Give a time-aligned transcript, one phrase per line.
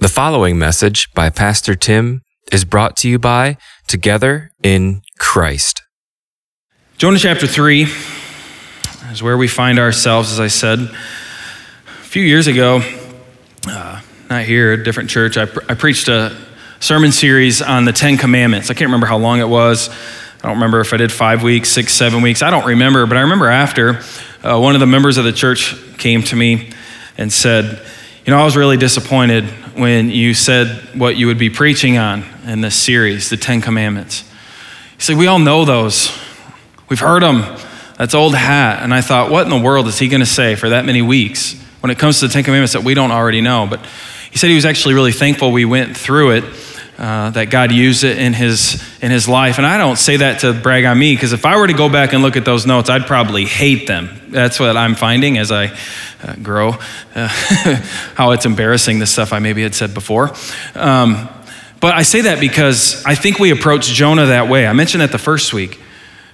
[0.00, 3.56] The following message by Pastor Tim is brought to you by
[3.88, 5.82] Together in Christ.
[6.98, 7.82] Jonah chapter 3
[9.10, 10.78] is where we find ourselves, as I said.
[10.78, 12.80] A few years ago,
[13.66, 14.00] uh,
[14.30, 16.32] not here, a different church, I, I preached a
[16.78, 18.70] sermon series on the Ten Commandments.
[18.70, 19.88] I can't remember how long it was.
[19.88, 22.40] I don't remember if I did five weeks, six, seven weeks.
[22.40, 24.00] I don't remember, but I remember after
[24.44, 26.70] uh, one of the members of the church came to me
[27.16, 27.84] and said,
[28.24, 32.24] You know, I was really disappointed when you said what you would be preaching on
[32.46, 34.22] in this series, the Ten Commandments.
[34.96, 36.10] He said, We all know those.
[36.88, 37.42] We've heard them.
[37.96, 38.82] That's old hat.
[38.82, 41.02] And I thought, what in the world is he going to say for that many
[41.02, 43.66] weeks when it comes to the Ten Commandments that we don't already know?
[43.68, 43.84] But
[44.30, 46.44] he said he was actually really thankful we went through it
[46.98, 49.58] uh, that God used it in his, in his life.
[49.58, 51.88] And I don't say that to brag on me, because if I were to go
[51.88, 54.20] back and look at those notes, I'd probably hate them.
[54.28, 55.66] That's what I'm finding as I
[56.22, 56.70] uh, grow,
[57.14, 57.28] uh,
[58.14, 60.32] how it's embarrassing, the stuff I maybe had said before.
[60.74, 61.28] Um,
[61.80, 64.66] but I say that because I think we approach Jonah that way.
[64.66, 65.80] I mentioned that the first week.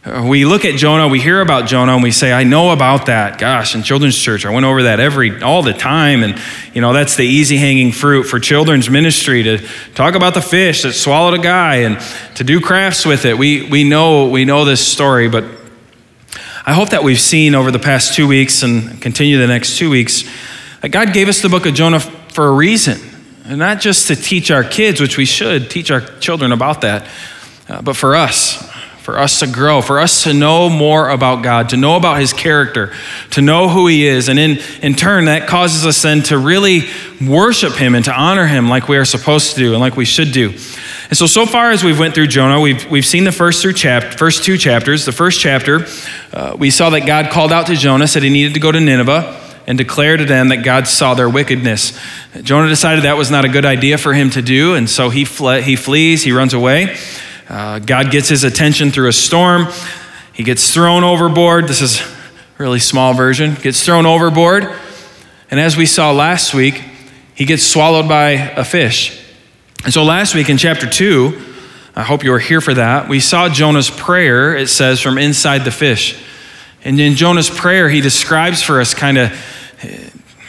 [0.07, 3.39] We look at Jonah, we hear about Jonah, and we say, I know about that.
[3.39, 6.23] Gosh, in children's church, I went over that every all the time.
[6.23, 6.39] And
[6.75, 10.83] you know, that's the easy hanging fruit for children's ministry to talk about the fish
[10.83, 11.99] that swallowed a guy and
[12.37, 13.39] to do crafts with it.
[13.39, 15.45] We we know we know this story, but
[16.67, 19.89] I hope that we've seen over the past two weeks and continue the next two
[19.89, 20.25] weeks
[20.83, 23.01] that God gave us the book of Jonah for a reason.
[23.47, 27.09] And not just to teach our kids, which we should teach our children about that,
[27.71, 28.74] uh, but for us
[29.05, 32.33] for us to grow, for us to know more about God, to know about His
[32.33, 32.91] character,
[33.33, 34.31] to know who He is.
[34.31, 36.85] And in, in turn, that causes us then to really
[37.21, 40.07] worship Him and to honor Him like we are supposed to do and like we
[40.07, 40.53] should do.
[41.11, 43.75] And so, so far as we've went through Jonah, we've, we've seen the first, through
[43.75, 45.05] chap- first two chapters.
[45.05, 45.85] The first chapter,
[46.33, 48.81] uh, we saw that God called out to Jonah, said he needed to go to
[48.81, 52.01] Nineveh and declare to them that God saw their wickedness.
[52.41, 55.27] Jonah decided that was not a good idea for him to do, and so he,
[55.27, 56.97] fle- he flees, he runs away.
[57.49, 59.67] Uh, God gets his attention through a storm.
[60.33, 61.69] He gets thrown overboard.
[61.69, 62.05] This is a
[62.59, 63.55] really small version.
[63.55, 64.73] Gets thrown overboard.
[65.51, 66.83] And as we saw last week,
[67.35, 69.21] he gets swallowed by a fish.
[69.85, 71.53] And so last week in chapter 2,
[71.97, 75.59] I hope you were here for that, we saw Jonah's prayer, it says, from inside
[75.59, 76.21] the fish.
[76.85, 79.33] And in Jonah's prayer, he describes for us kind of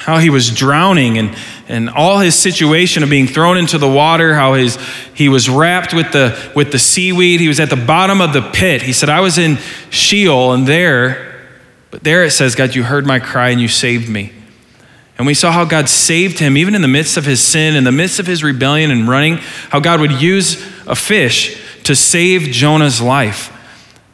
[0.06, 1.36] how he was drowning and,
[1.68, 4.78] and all his situation of being thrown into the water, how his,
[5.16, 7.40] he was wrapped with the, with the seaweed.
[7.40, 8.84] He was at the bottom of the pit.
[8.84, 9.58] He said, I was in
[9.90, 11.48] Sheol, and there,
[11.90, 14.32] but there it says, God, you heard my cry and you saved me.
[15.18, 17.84] And we saw how God saved him, even in the midst of his sin, in
[17.84, 19.38] the midst of his rebellion and running,
[19.72, 23.52] how God would use a fish to save Jonah's life.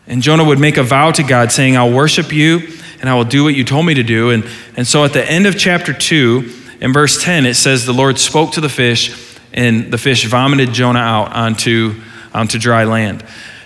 [0.07, 3.25] And Jonah would make a vow to God, saying, I'll worship you and I will
[3.25, 4.29] do what you told me to do.
[4.29, 4.47] And,
[4.77, 8.19] and so at the end of chapter 2, in verse 10, it says, The Lord
[8.19, 11.99] spoke to the fish, and the fish vomited Jonah out onto,
[12.33, 13.25] onto dry land.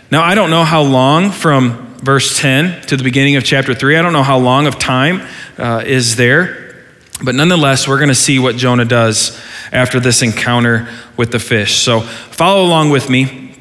[0.09, 3.97] Now, I don't know how long from verse 10 to the beginning of chapter 3,
[3.97, 6.75] I don't know how long of time uh, is there,
[7.23, 9.41] but nonetheless, we're going to see what Jonah does
[9.71, 10.87] after this encounter
[11.17, 11.77] with the fish.
[11.79, 13.57] So follow along with me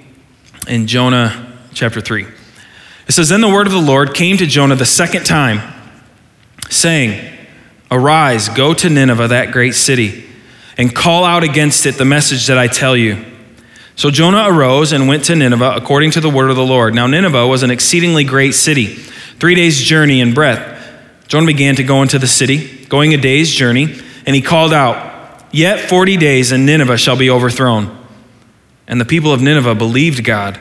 [0.69, 2.27] in Jonah chapter 3.
[3.07, 5.61] It says, Then the word of the Lord came to Jonah the second time,
[6.71, 7.33] saying,
[7.91, 10.25] Arise, go to Nineveh, that great city,
[10.77, 13.25] and call out against it the message that I tell you.
[13.97, 16.95] So Jonah arose and went to Nineveh according to the word of the Lord.
[16.95, 20.73] Now, Nineveh was an exceedingly great city, three days' journey in breadth.
[21.29, 25.13] Jonah began to go into the city, going a day's journey, and he called out,
[25.53, 27.97] Yet 40 days, and Nineveh shall be overthrown.
[28.89, 30.61] And the people of Nineveh believed God.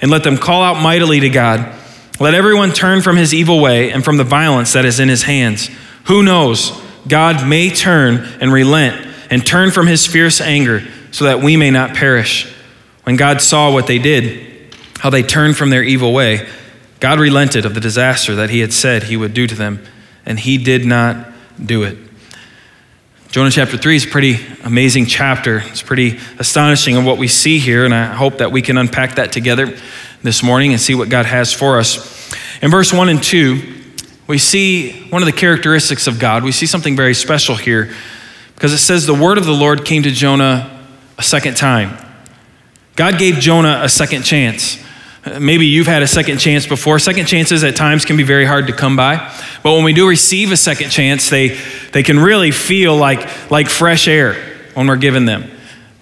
[0.00, 1.74] and let them call out mightily to God.
[2.18, 5.22] Let everyone turn from his evil way and from the violence that is in his
[5.22, 5.70] hands.
[6.04, 6.78] Who knows?
[7.08, 10.82] God may turn and relent and turn from his fierce anger
[11.12, 12.52] so that we may not perish.
[13.04, 16.46] When God saw what they did, how they turned from their evil way,
[17.00, 19.82] God relented of the disaster that he had said he would do to them,
[20.26, 21.32] and he did not
[21.64, 21.96] do it.
[23.30, 25.58] Jonah chapter 3 is a pretty amazing chapter.
[25.58, 29.14] It's pretty astonishing of what we see here, and I hope that we can unpack
[29.14, 29.72] that together
[30.20, 32.34] this morning and see what God has for us.
[32.60, 33.82] In verse 1 and 2,
[34.26, 36.42] we see one of the characteristics of God.
[36.42, 37.94] We see something very special here
[38.56, 40.84] because it says, The word of the Lord came to Jonah
[41.16, 42.04] a second time.
[42.96, 44.76] God gave Jonah a second chance.
[45.38, 46.98] Maybe you've had a second chance before.
[46.98, 49.16] Second chances at times can be very hard to come by.
[49.62, 51.58] But when we do receive a second chance, they,
[51.92, 54.34] they can really feel like, like fresh air
[54.72, 55.50] when we're given them.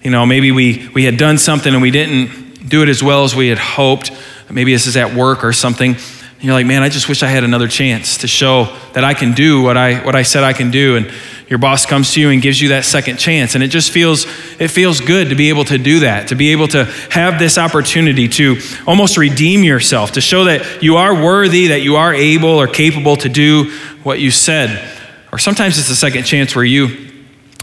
[0.01, 3.25] You know, maybe we, we had done something and we didn't do it as well
[3.25, 4.11] as we had hoped.
[4.49, 5.97] Maybe this is at work or something.
[6.39, 9.13] And you're like, man, I just wish I had another chance to show that I
[9.13, 10.95] can do what I, what I said I can do.
[10.95, 11.11] And
[11.49, 13.55] your boss comes to you and gives you that second chance.
[13.55, 14.25] And it just feels,
[14.57, 17.57] it feels good to be able to do that, to be able to have this
[17.57, 18.57] opportunity to
[18.87, 23.17] almost redeem yourself, to show that you are worthy, that you are able or capable
[23.17, 24.97] to do what you said.
[25.33, 27.11] Or sometimes it's a second chance where you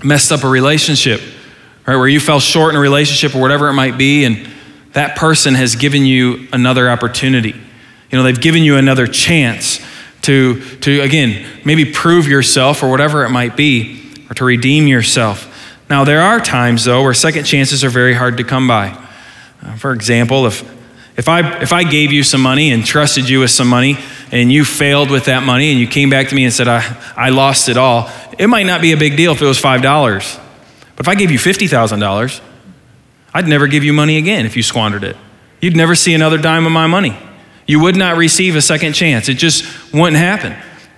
[0.04, 1.22] messed up a relationship,
[1.86, 1.96] right?
[1.96, 4.46] Where you fell short in a relationship or whatever it might be, and
[4.92, 7.54] that person has given you another opportunity.
[8.10, 9.80] You know, they've given you another chance
[10.22, 15.52] to, to again, maybe prove yourself or whatever it might be, or to redeem yourself.
[15.88, 18.88] Now, there are times, though, where second chances are very hard to come by.
[19.62, 20.62] Uh, for example, if,
[21.16, 23.98] if, I, if I gave you some money and trusted you with some money,
[24.32, 26.82] and you failed with that money, and you came back to me and said, I,
[27.16, 30.40] I lost it all, it might not be a big deal if it was $5.
[30.96, 32.40] But if I gave you $50,000,
[33.32, 35.16] I'd never give you money again if you squandered it.
[35.60, 37.16] You'd never see another dime of my money.
[37.66, 39.28] You would not receive a second chance.
[39.28, 40.54] It just wouldn't happen.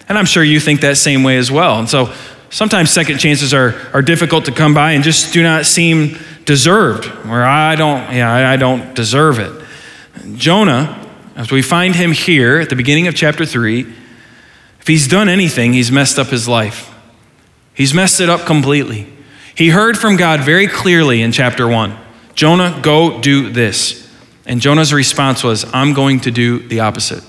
[0.08, 1.78] And I'm sure you think that same way as well.
[1.78, 2.12] And so
[2.50, 7.06] sometimes second chances are, are difficult to come by and just do not seem deserved,
[7.26, 9.52] or I don't, yeah, I don't deserve it.
[10.36, 11.06] Jonah,
[11.36, 13.80] as we find him here at the beginning of chapter 3,
[14.80, 16.94] if he's done anything, he's messed up his life.
[17.74, 19.12] He's messed it up completely.
[19.54, 21.96] He heard from God very clearly in chapter 1
[22.34, 24.07] Jonah, go do this.
[24.48, 27.22] And Jonah's response was, I'm going to do the opposite.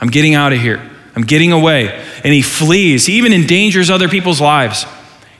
[0.00, 0.80] I'm getting out of here.
[1.16, 1.88] I'm getting away.
[2.24, 3.06] And he flees.
[3.06, 4.86] He even endangers other people's lives.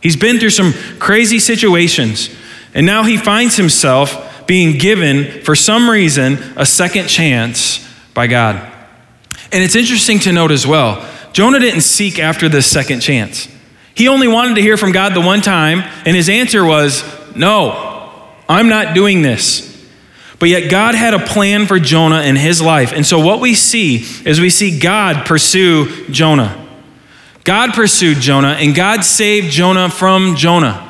[0.02, 2.28] He's been through some crazy situations.
[2.74, 8.56] And now he finds himself being given, for some reason, a second chance by God.
[9.52, 13.48] And it's interesting to note as well Jonah didn't seek after this second chance.
[13.94, 17.04] He only wanted to hear from God the one time, and his answer was,
[17.36, 19.69] No, I'm not doing this.
[20.40, 22.92] But yet, God had a plan for Jonah in his life.
[22.94, 26.66] And so, what we see is we see God pursue Jonah.
[27.44, 30.88] God pursued Jonah, and God saved Jonah from Jonah.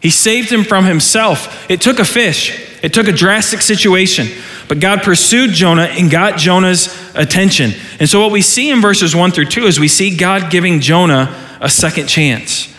[0.00, 1.70] He saved him from himself.
[1.70, 4.28] It took a fish, it took a drastic situation,
[4.66, 7.72] but God pursued Jonah and got Jonah's attention.
[8.00, 10.80] And so, what we see in verses 1 through 2 is we see God giving
[10.80, 12.74] Jonah a second chance.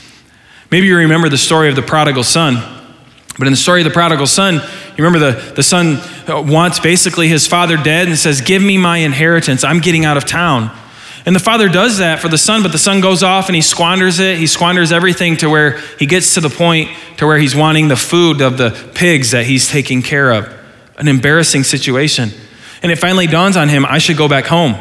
[0.71, 2.73] Maybe you remember the story of the prodigal son.
[3.37, 4.61] But in the story of the prodigal son,
[4.97, 5.97] you remember the, the son
[6.27, 9.63] uh, wants basically his father dead and says, Give me my inheritance.
[9.63, 10.75] I'm getting out of town.
[11.27, 13.61] And the father does that for the son, but the son goes off and he
[13.61, 14.38] squanders it.
[14.38, 17.97] He squanders everything to where he gets to the point to where he's wanting the
[17.97, 20.51] food of the pigs that he's taking care of.
[20.97, 22.29] An embarrassing situation.
[22.81, 24.75] And it finally dawns on him I should go back home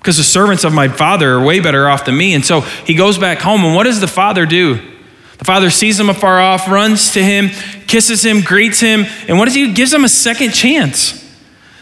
[0.00, 2.34] because the servants of my father are way better off than me.
[2.34, 3.64] And so he goes back home.
[3.64, 4.97] And what does the father do?
[5.38, 7.50] The father sees him afar off, runs to him,
[7.86, 9.72] kisses him, greets him, and what does he?
[9.72, 11.24] Gives him a second chance.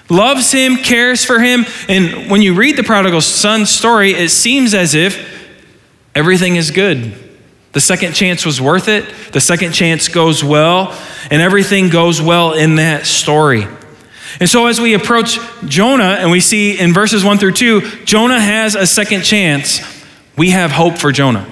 [0.08, 1.64] Loves him, cares for him.
[1.88, 5.50] And when you read the prodigal son story, it seems as if
[6.14, 7.14] everything is good.
[7.72, 9.04] The second chance was worth it.
[9.32, 10.96] The second chance goes well,
[11.30, 13.66] and everything goes well in that story.
[14.38, 18.40] And so, as we approach Jonah and we see in verses 1 through 2, Jonah
[18.40, 19.80] has a second chance,
[20.36, 21.46] we have hope for Jonah.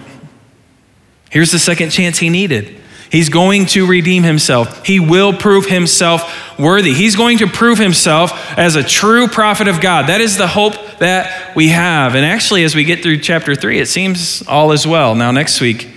[1.35, 2.81] Here's the second chance he needed.
[3.11, 4.87] He's going to redeem himself.
[4.87, 6.95] He will prove himself worthy.
[6.95, 10.09] He's going to prove himself as a true prophet of God.
[10.11, 12.14] That is the hope that we have.
[12.14, 15.17] And actually, as we get through chapter three, it seems all is well.
[15.17, 15.88] Now, next week,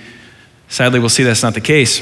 [0.70, 2.02] sadly, we'll see that's not the case.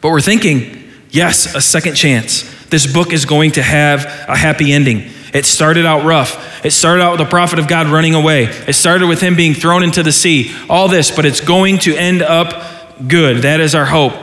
[0.00, 2.44] But we're thinking, yes, a second chance.
[2.70, 5.10] This book is going to have a happy ending.
[5.32, 6.64] It started out rough.
[6.64, 8.44] It started out with the prophet of God running away.
[8.44, 10.54] It started with him being thrown into the sea.
[10.68, 13.42] All this, but it's going to end up good.
[13.42, 14.14] That is our hope.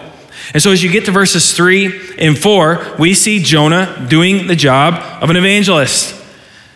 [0.53, 4.55] And so as you get to verses 3 and 4, we see Jonah doing the
[4.55, 6.21] job of an evangelist.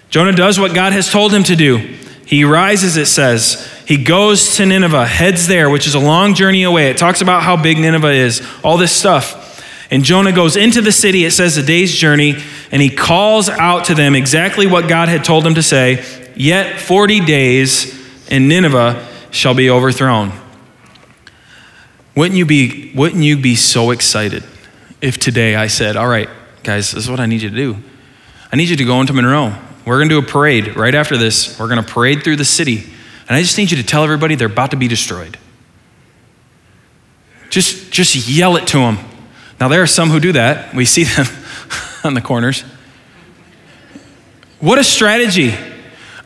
[0.09, 1.77] Jonah does what God has told him to do.
[2.25, 3.67] He rises, it says.
[3.87, 6.89] He goes to Nineveh, heads there, which is a long journey away.
[6.89, 9.38] It talks about how big Nineveh is, all this stuff.
[9.91, 12.35] And Jonah goes into the city, it says a day's journey,
[12.71, 16.03] and he calls out to them exactly what God had told him to say
[16.35, 20.31] Yet 40 days, and Nineveh shall be overthrown.
[22.15, 24.43] Wouldn't you be, wouldn't you be so excited
[25.01, 26.29] if today I said, All right,
[26.63, 27.77] guys, this is what I need you to do?
[28.53, 29.53] I need you to go into Monroe.
[29.85, 31.59] We're going to do a parade right after this.
[31.59, 32.83] We're going to parade through the city.
[33.27, 35.37] And I just need you to tell everybody they're about to be destroyed.
[37.49, 38.97] Just, just yell it to them
[39.59, 40.73] Now, there are some who do that.
[40.73, 41.25] We see them
[42.03, 42.63] on the corners.
[44.59, 45.53] What a strategy.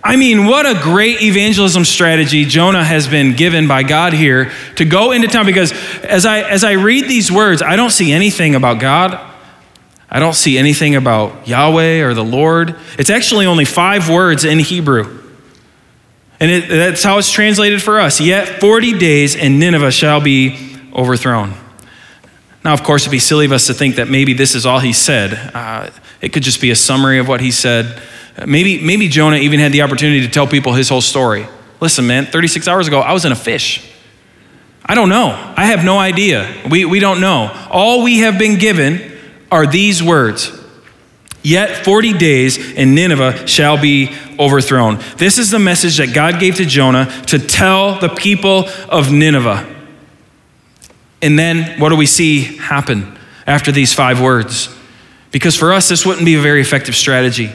[0.03, 4.85] I mean, what a great evangelism strategy Jonah has been given by God here to
[4.85, 5.71] go into town because
[6.03, 9.17] as I as I read these words, I don't see anything about God.
[10.09, 12.75] I don't see anything about Yahweh or the Lord.
[12.99, 15.21] It's actually only 5 words in Hebrew.
[16.39, 18.19] And it, that's how it's translated for us.
[18.19, 21.53] Yet 40 days and Nineveh shall be overthrown.
[22.63, 24.79] Now, of course, it'd be silly of us to think that maybe this is all
[24.79, 25.34] he said.
[25.53, 25.89] Uh,
[26.22, 28.01] it could just be a summary of what he said.
[28.46, 31.48] Maybe, maybe Jonah even had the opportunity to tell people his whole story.
[31.82, 33.91] Listen, man, 36 hours ago, I was in a fish.
[34.86, 35.27] I don't know.
[35.58, 36.51] I have no idea.
[36.70, 37.51] We, we don't know.
[37.70, 39.12] All we have been given
[39.51, 40.63] are these words
[41.43, 45.00] Yet 40 days and Nineveh shall be overthrown.
[45.17, 49.70] This is the message that God gave to Jonah to tell the people of Nineveh.
[51.24, 54.70] And then what do we see happen after these five words?
[55.32, 57.50] Because for us, this wouldn't be a very effective strategy.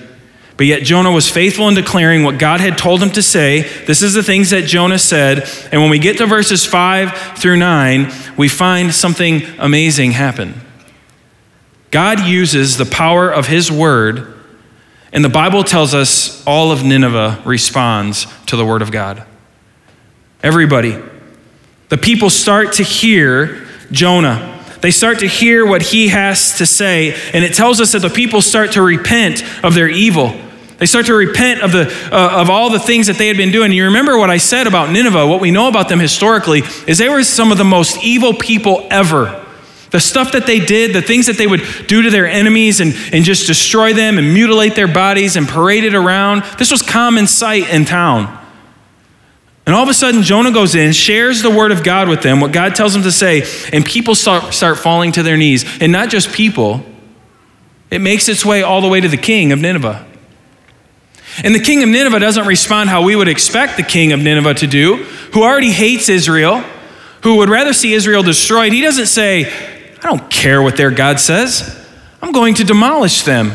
[0.57, 3.61] But yet Jonah was faithful in declaring what God had told him to say.
[3.87, 5.49] This is the things that Jonah said.
[5.71, 10.61] And when we get to verses 5 through 9, we find something amazing happen.
[11.91, 14.35] God uses the power of his word,
[15.13, 19.25] and the Bible tells us all of Nineveh responds to the word of God.
[20.43, 21.01] Everybody.
[21.89, 24.55] The people start to hear Jonah.
[24.81, 28.11] They start to hear what he has to say, and it tells us that the
[28.11, 30.35] people start to repent of their evil.
[30.79, 33.51] They start to repent of, the, uh, of all the things that they had been
[33.51, 33.73] doing.
[33.73, 37.09] You remember what I said about Nineveh, what we know about them historically, is they
[37.09, 39.45] were some of the most evil people ever.
[39.91, 42.95] The stuff that they did, the things that they would do to their enemies and,
[43.13, 47.27] and just destroy them and mutilate their bodies and parade it around, this was common
[47.27, 48.38] sight in town.
[49.69, 52.41] And all of a sudden, Jonah goes in, shares the word of God with them,
[52.41, 55.63] what God tells him to say, and people start, start falling to their knees.
[55.83, 56.87] And not just people,
[57.91, 60.07] it makes its way all the way to the king of Nineveh.
[61.45, 64.55] And the king of Nineveh doesn't respond how we would expect the king of Nineveh
[64.55, 66.65] to do, who already hates Israel,
[67.23, 68.73] who would rather see Israel destroyed.
[68.73, 69.53] He doesn't say,
[69.99, 71.87] I don't care what their God says,
[72.23, 73.53] I'm going to demolish them.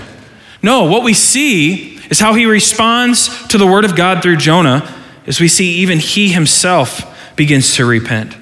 [0.61, 4.99] No, what we see is how he responds to the word of God through Jonah,
[5.25, 8.35] as we see even he himself begins to repent.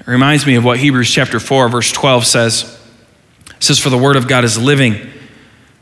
[0.00, 2.80] It reminds me of what Hebrews chapter 4, verse 12 says.
[3.56, 4.94] It says, For the word of God is living,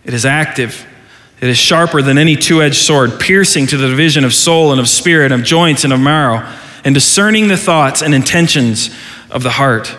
[0.04, 0.87] it is active
[1.40, 4.80] it is sharper than any two edged sword, piercing to the division of soul and
[4.80, 6.52] of spirit, of joints and of marrow,
[6.85, 8.90] and discerning the thoughts and intentions
[9.30, 9.97] of the heart.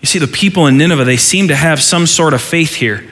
[0.00, 3.06] You see, the people in Nineveh, they seem to have some sort of faith here.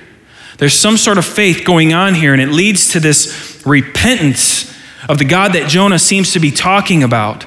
[0.56, 4.74] There's some sort of faith going on here, and it leads to this repentance
[5.08, 7.44] of the God that Jonah seems to be talking about.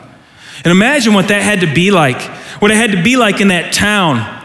[0.64, 2.22] And imagine what that had to be like,
[2.62, 4.40] what it had to be like in that town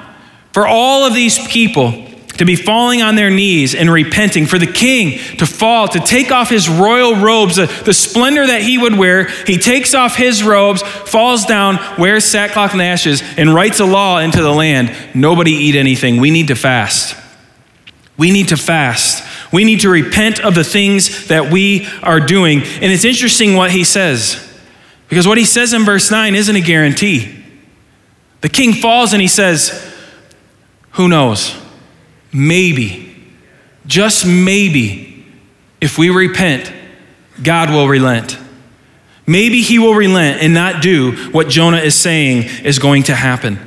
[0.52, 2.06] for all of these people
[2.38, 6.30] to be falling on their knees and repenting, for the king to fall, to take
[6.30, 9.28] off his royal robes, the, the splendor that he would wear.
[9.46, 14.18] He takes off his robes, falls down, wears sackcloth and ashes, and writes a law
[14.18, 16.20] into the land nobody eat anything.
[16.20, 17.16] We need to fast.
[18.18, 19.24] We need to fast.
[19.56, 22.60] We need to repent of the things that we are doing.
[22.60, 24.42] And it's interesting what he says,
[25.08, 27.42] because what he says in verse 9 isn't a guarantee.
[28.42, 29.92] The king falls and he says,
[30.92, 31.56] Who knows?
[32.36, 33.14] maybe,
[33.86, 35.24] just maybe,
[35.80, 36.70] if we repent,
[37.42, 38.38] God will relent.
[39.26, 43.58] Maybe he will relent and not do what Jonah is saying is going to happen.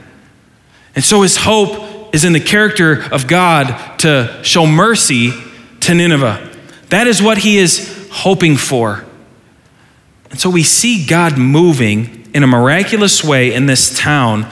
[0.95, 5.31] And so his hope is in the character of God to show mercy
[5.81, 6.49] to Nineveh.
[6.89, 9.05] That is what he is hoping for.
[10.29, 14.49] And so we see God moving in a miraculous way in this town.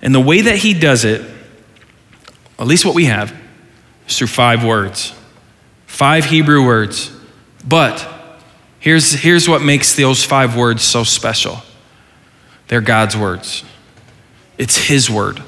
[0.00, 1.22] And the way that he does it,
[2.58, 3.34] at least what we have,
[4.08, 5.14] is through five words,
[5.86, 7.12] five Hebrew words.
[7.66, 8.06] But
[8.80, 11.58] here's, here's what makes those five words so special
[12.68, 13.64] they're God's words,
[14.56, 15.42] it's His word.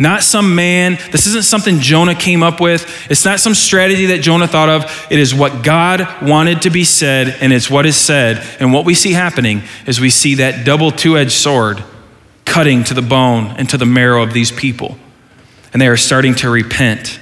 [0.00, 0.98] Not some man.
[1.12, 3.10] This isn't something Jonah came up with.
[3.10, 5.06] It's not some strategy that Jonah thought of.
[5.10, 8.42] It is what God wanted to be said, and it's what is said.
[8.60, 11.84] And what we see happening is we see that double two edged sword
[12.46, 14.96] cutting to the bone and to the marrow of these people.
[15.74, 17.20] And they are starting to repent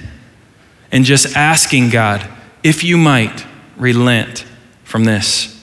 [0.89, 2.25] and just asking God,
[2.63, 3.45] if you might,
[3.75, 4.45] relent
[4.85, 5.53] from this.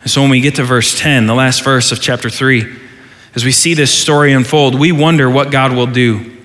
[0.00, 2.87] And so when we get to verse 10, the last verse of chapter 3,
[3.34, 6.36] as we see this story unfold, we wonder what God will do.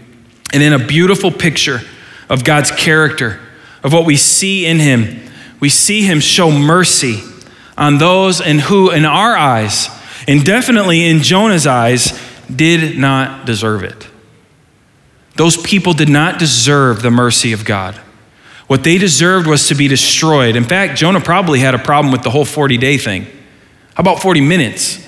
[0.51, 1.81] And in a beautiful picture
[2.29, 3.39] of God's character,
[3.83, 5.21] of what we see in Him,
[5.59, 7.21] we see Him show mercy
[7.77, 9.89] on those and who, in our eyes,
[10.27, 12.19] and definitely in Jonah's eyes,
[12.53, 14.07] did not deserve it.
[15.35, 17.95] Those people did not deserve the mercy of God.
[18.67, 20.55] What they deserved was to be destroyed.
[20.55, 23.23] In fact, Jonah probably had a problem with the whole 40 day thing.
[23.95, 25.07] How about 40 minutes?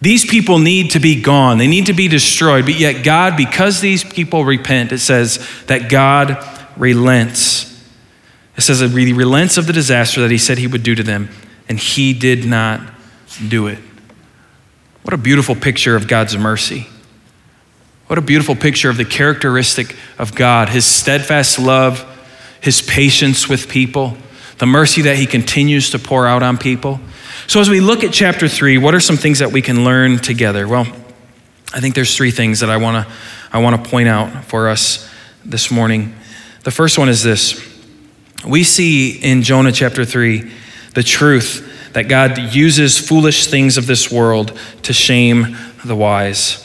[0.00, 1.58] These people need to be gone.
[1.58, 2.64] They need to be destroyed.
[2.64, 6.44] But yet, God, because these people repent, it says that God
[6.76, 7.64] relents.
[8.56, 11.02] It says that he relents of the disaster that he said he would do to
[11.02, 11.28] them,
[11.68, 12.80] and he did not
[13.48, 13.78] do it.
[15.02, 16.86] What a beautiful picture of God's mercy.
[18.08, 22.04] What a beautiful picture of the characteristic of God his steadfast love,
[22.60, 24.16] his patience with people,
[24.58, 27.00] the mercy that he continues to pour out on people.
[27.46, 30.18] So, as we look at chapter three, what are some things that we can learn
[30.18, 30.66] together?
[30.66, 30.86] Well,
[31.72, 33.12] I think there's three things that I want to
[33.52, 35.08] I want to point out for us
[35.44, 36.14] this morning.
[36.64, 37.60] The first one is this:
[38.46, 40.50] we see in Jonah chapter three
[40.94, 46.64] the truth that God uses foolish things of this world to shame the wise.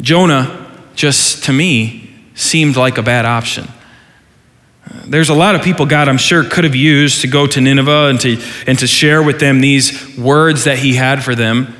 [0.00, 3.68] Jonah, just to me, seemed like a bad option.
[5.06, 8.08] There's a lot of people God, I'm sure, could have used to go to Nineveh
[8.08, 11.74] and to, and to share with them these words that he had for them.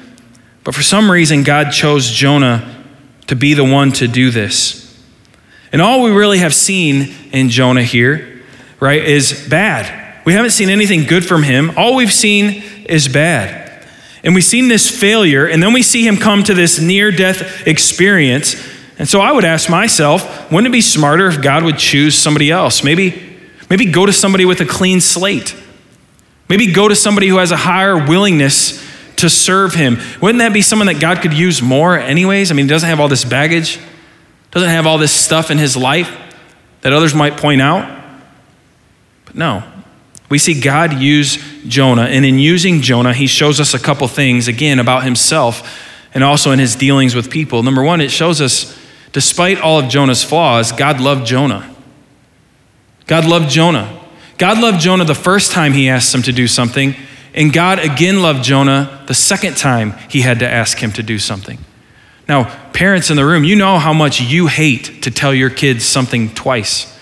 [0.64, 2.84] But for some reason, God chose Jonah
[3.28, 4.80] to be the one to do this.
[5.72, 8.42] And all we really have seen in Jonah here,
[8.80, 10.24] right, is bad.
[10.24, 11.72] We haven't seen anything good from him.
[11.76, 13.86] All we've seen is bad.
[14.24, 17.66] And we've seen this failure, and then we see him come to this near death
[17.66, 18.54] experience.
[19.02, 22.52] And so I would ask myself, wouldn't it be smarter if God would choose somebody
[22.52, 22.84] else?
[22.84, 23.36] Maybe,
[23.68, 25.56] maybe go to somebody with a clean slate.
[26.48, 28.80] Maybe go to somebody who has a higher willingness
[29.16, 29.98] to serve him.
[30.20, 32.52] Wouldn't that be someone that God could use more, anyways?
[32.52, 33.80] I mean, he doesn't have all this baggage,
[34.52, 36.16] doesn't have all this stuff in his life
[36.82, 38.04] that others might point out.
[39.24, 39.64] But no,
[40.28, 44.46] we see God use Jonah, and in using Jonah, he shows us a couple things,
[44.46, 47.64] again, about himself and also in his dealings with people.
[47.64, 48.78] Number one, it shows us
[49.12, 51.74] Despite all of Jonah's flaws, God loved Jonah.
[53.06, 54.00] God loved Jonah.
[54.38, 56.96] God loved Jonah the first time he asked him to do something,
[57.34, 61.18] and God again loved Jonah the second time he had to ask him to do
[61.18, 61.58] something.
[62.28, 65.84] Now, parents in the room, you know how much you hate to tell your kids
[65.84, 66.98] something twice.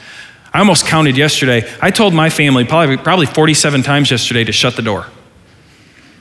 [0.52, 1.68] I almost counted yesterday.
[1.80, 5.06] I told my family probably, probably 47 times yesterday to shut the door.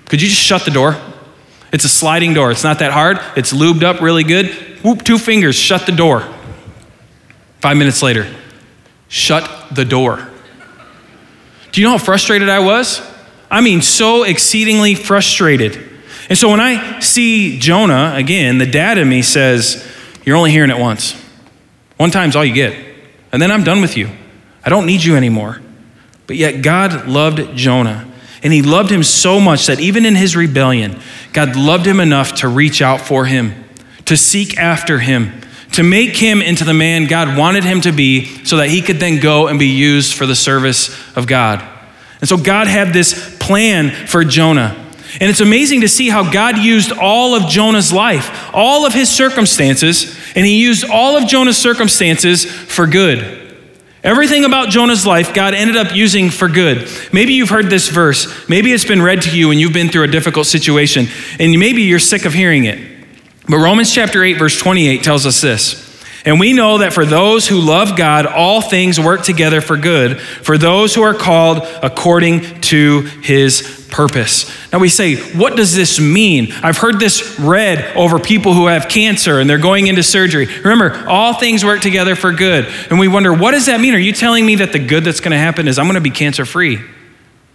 [0.06, 0.96] Could you just shut the door?
[1.72, 2.52] It's a sliding door.
[2.52, 3.20] It's not that hard.
[3.36, 4.69] It's lubed up really good.
[4.84, 6.28] Whoop, two fingers, shut the door.
[7.60, 8.34] Five minutes later,
[9.10, 10.28] shut the door.
[11.72, 13.02] Do you know how frustrated I was?
[13.52, 15.78] I mean, so exceedingly frustrated.
[16.30, 19.86] And so when I see Jonah, again, the dad in me says,
[20.24, 21.14] You're only hearing it once.
[21.98, 22.78] One time's all you get.
[23.32, 24.10] And then I'm done with you.
[24.64, 25.62] I don't need you anymore.
[26.28, 28.08] But yet God loved Jonah.
[28.42, 31.00] And he loved him so much that even in his rebellion,
[31.34, 33.69] God loved him enough to reach out for him
[34.10, 35.42] to seek after him,
[35.72, 38.98] to make him into the man God wanted him to be so that he could
[38.98, 41.64] then go and be used for the service of God.
[42.20, 44.76] And so God had this plan for Jonah.
[45.22, 49.10] And it's amazing to see how God used all of Jonah's life, all of his
[49.10, 53.38] circumstances, and he used all of Jonah's circumstances for good.
[54.04, 56.90] Everything about Jonah's life, God ended up using for good.
[57.14, 58.50] Maybe you've heard this verse.
[58.50, 61.08] Maybe it's been read to you and you've been through a difficult situation,
[61.40, 62.99] and maybe you're sick of hearing it.
[63.50, 65.88] But Romans chapter 8, verse 28 tells us this.
[66.26, 70.20] And we know that for those who love God, all things work together for good,
[70.20, 74.56] for those who are called according to his purpose.
[74.72, 76.52] Now we say, what does this mean?
[76.62, 80.46] I've heard this read over people who have cancer and they're going into surgery.
[80.46, 82.68] Remember, all things work together for good.
[82.92, 83.96] And we wonder, what does that mean?
[83.96, 86.02] Are you telling me that the good that's going to happen is I'm going to
[86.02, 86.80] be cancer free?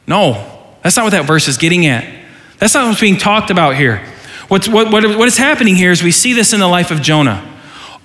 [0.08, 2.04] No, that's not what that verse is getting at.
[2.58, 4.04] That's not what's being talked about here.
[4.48, 7.00] What's, what, what, what is happening here is we see this in the life of
[7.00, 7.50] Jonah.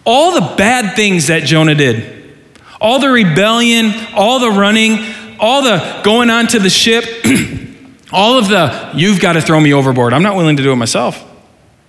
[0.05, 2.33] All the bad things that Jonah did,
[2.79, 4.99] all the rebellion, all the running,
[5.39, 7.03] all the going on to the ship,
[8.11, 10.13] all of the, you've got to throw me overboard.
[10.13, 11.23] I'm not willing to do it myself.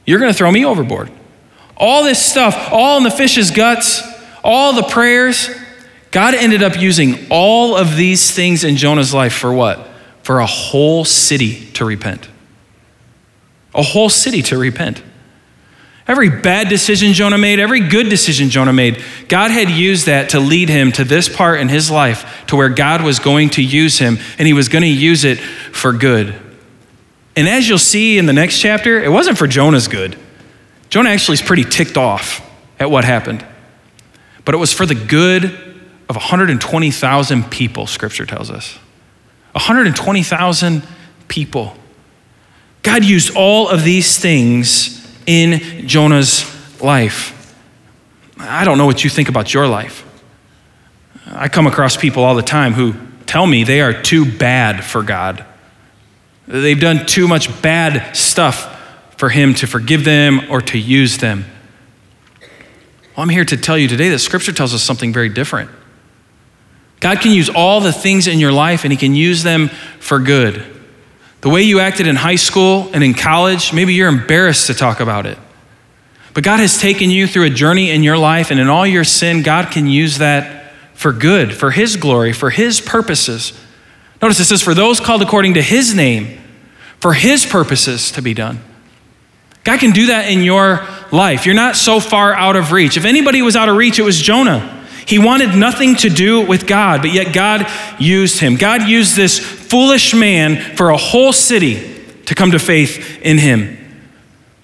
[0.04, 1.10] You're going to throw me overboard.
[1.76, 4.02] All this stuff, all in the fish's guts,
[4.42, 5.48] all the prayers,
[6.10, 9.88] God ended up using all of these things in Jonah's life for what?
[10.24, 12.29] For a whole city to repent
[13.74, 15.02] a whole city to repent.
[16.06, 20.40] Every bad decision Jonah made, every good decision Jonah made, God had used that to
[20.40, 23.98] lead him to this part in his life to where God was going to use
[23.98, 26.34] him and he was going to use it for good.
[27.36, 30.18] And as you'll see in the next chapter, it wasn't for Jonah's good.
[30.88, 32.44] Jonah actually is pretty ticked off
[32.80, 33.46] at what happened.
[34.44, 38.76] But it was for the good of 120,000 people, scripture tells us.
[39.52, 40.82] 120,000
[41.28, 41.76] people.
[42.82, 46.44] God used all of these things in Jonah's
[46.80, 47.36] life.
[48.38, 50.06] I don't know what you think about your life.
[51.26, 52.94] I come across people all the time who
[53.26, 55.44] tell me they are too bad for God.
[56.46, 58.76] They've done too much bad stuff
[59.16, 61.44] for Him to forgive them or to use them.
[62.40, 65.70] Well, I'm here to tell you today that Scripture tells us something very different.
[67.00, 69.68] God can use all the things in your life and He can use them
[70.00, 70.79] for good.
[71.40, 75.00] The way you acted in high school and in college, maybe you're embarrassed to talk
[75.00, 75.38] about it.
[76.34, 79.04] But God has taken you through a journey in your life, and in all your
[79.04, 83.58] sin, God can use that for good, for His glory, for His purposes.
[84.20, 86.38] Notice it says, for those called according to His name,
[87.00, 88.60] for His purposes to be done.
[89.64, 91.46] God can do that in your life.
[91.46, 92.96] You're not so far out of reach.
[92.96, 94.79] If anybody was out of reach, it was Jonah.
[95.06, 97.66] He wanted nothing to do with God, but yet God
[97.98, 98.56] used him.
[98.56, 103.76] God used this foolish man for a whole city to come to faith in him.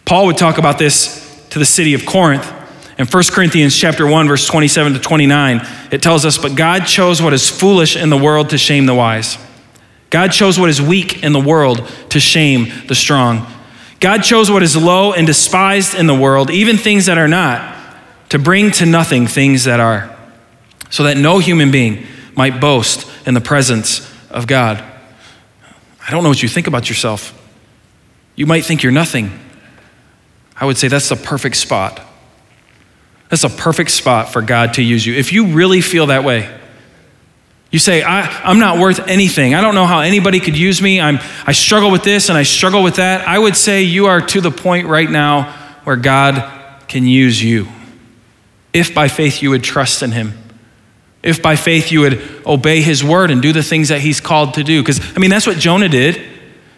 [0.04, 2.52] Paul would talk about this to the city of Corinth.
[2.98, 7.20] In 1 Corinthians chapter 1 verse 27 to 29, it tells us, "But God chose
[7.20, 9.36] what is foolish in the world to shame the wise.
[10.10, 13.46] God chose what is weak in the world to shame the strong.
[14.00, 17.74] God chose what is low and despised in the world, even things that are not,
[18.28, 20.15] to bring to nothing things that are,
[20.90, 24.82] so that no human being might boast in the presence of God."
[26.06, 27.32] I don't know what you think about yourself.
[28.36, 29.38] You might think you're nothing.
[30.58, 32.00] I would say that's the perfect spot.
[33.28, 35.14] That's a perfect spot for God to use you.
[35.14, 36.48] If you really feel that way,
[37.72, 39.54] you say, I, am not worth anything.
[39.54, 41.00] I don't know how anybody could use me.
[41.00, 43.26] I'm, I struggle with this and I struggle with that.
[43.26, 45.50] I would say you are to the point right now
[45.82, 46.52] where God
[46.86, 47.66] can use you.
[48.72, 50.34] If by faith you would trust in Him.
[51.26, 54.54] If by faith you would obey His word and do the things that He's called
[54.54, 54.80] to do.
[54.82, 56.22] Because, I mean, that's what Jonah did.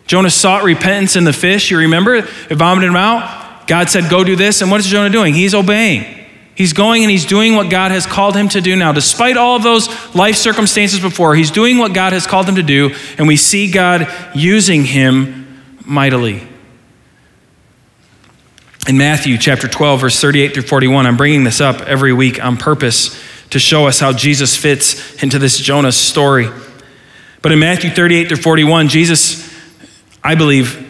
[0.06, 1.70] Jonah sought repentance in the fish.
[1.70, 2.14] You remember?
[2.14, 3.66] It vomited him out.
[3.66, 4.62] God said, Go do this.
[4.62, 5.34] And what is Jonah doing?
[5.34, 6.18] He's obeying.
[6.58, 8.90] He's going and he's doing what God has called him to do now.
[8.90, 12.64] Despite all of those life circumstances before, he's doing what God has called him to
[12.64, 16.42] do, and we see God using him mightily.
[18.88, 22.56] In Matthew chapter 12, verse 38 through 41, I'm bringing this up every week on
[22.56, 23.16] purpose
[23.50, 26.48] to show us how Jesus fits into this Jonah story.
[27.40, 29.52] But in Matthew 38 through 41, Jesus,
[30.22, 30.87] I believe,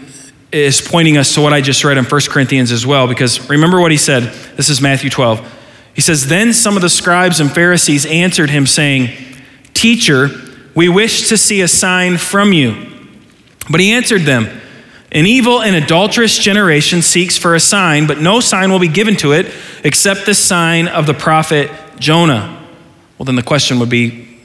[0.50, 3.80] is pointing us to what I just read in 1 Corinthians as well, because remember
[3.80, 4.22] what he said.
[4.56, 5.56] This is Matthew 12.
[5.94, 9.10] He says, Then some of the scribes and Pharisees answered him, saying,
[9.74, 10.30] Teacher,
[10.74, 12.86] we wish to see a sign from you.
[13.70, 14.60] But he answered them,
[15.12, 19.16] An evil and adulterous generation seeks for a sign, but no sign will be given
[19.16, 19.52] to it
[19.84, 22.66] except the sign of the prophet Jonah.
[23.16, 24.38] Well, then the question would be,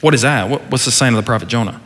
[0.00, 0.70] What is that?
[0.70, 1.80] What's the sign of the prophet Jonah?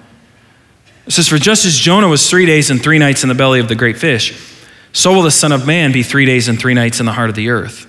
[1.07, 3.61] It says, For just as Jonah was three days and three nights in the belly
[3.61, 4.51] of the great fish,
[4.93, 7.31] so will the Son of Man be three days and three nights in the heart
[7.31, 7.87] of the earth.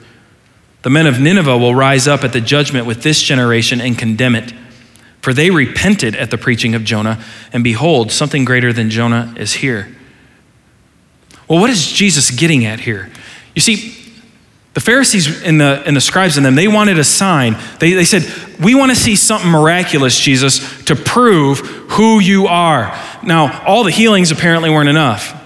[0.84, 4.36] The men of Nineveh will rise up at the judgment with this generation and condemn
[4.36, 4.54] it.
[5.22, 9.54] For they repented at the preaching of Jonah, and behold, something greater than Jonah is
[9.54, 9.96] here.
[11.48, 13.10] Well, what is Jesus getting at here?
[13.56, 14.03] You see,
[14.74, 17.56] the Pharisees and the, and the scribes in them, they wanted a sign.
[17.80, 18.24] They, they said,
[18.60, 21.60] We want to see something miraculous, Jesus, to prove
[21.92, 22.98] who you are.
[23.22, 25.40] Now, all the healings apparently weren't enough.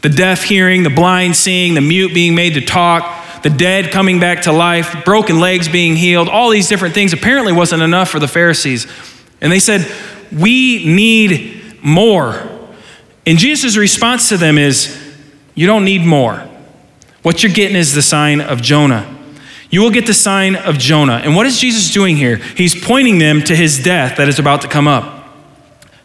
[0.00, 4.18] The deaf hearing, the blind seeing, the mute being made to talk, the dead coming
[4.18, 8.18] back to life, broken legs being healed, all these different things apparently wasn't enough for
[8.18, 8.86] the Pharisees.
[9.42, 9.86] And they said,
[10.32, 12.48] We need more.
[13.26, 14.98] And Jesus' response to them is,
[15.54, 16.49] You don't need more.
[17.22, 19.18] What you're getting is the sign of Jonah.
[19.70, 21.20] You will get the sign of Jonah.
[21.22, 22.36] And what is Jesus doing here?
[22.36, 25.18] He's pointing them to his death that is about to come up.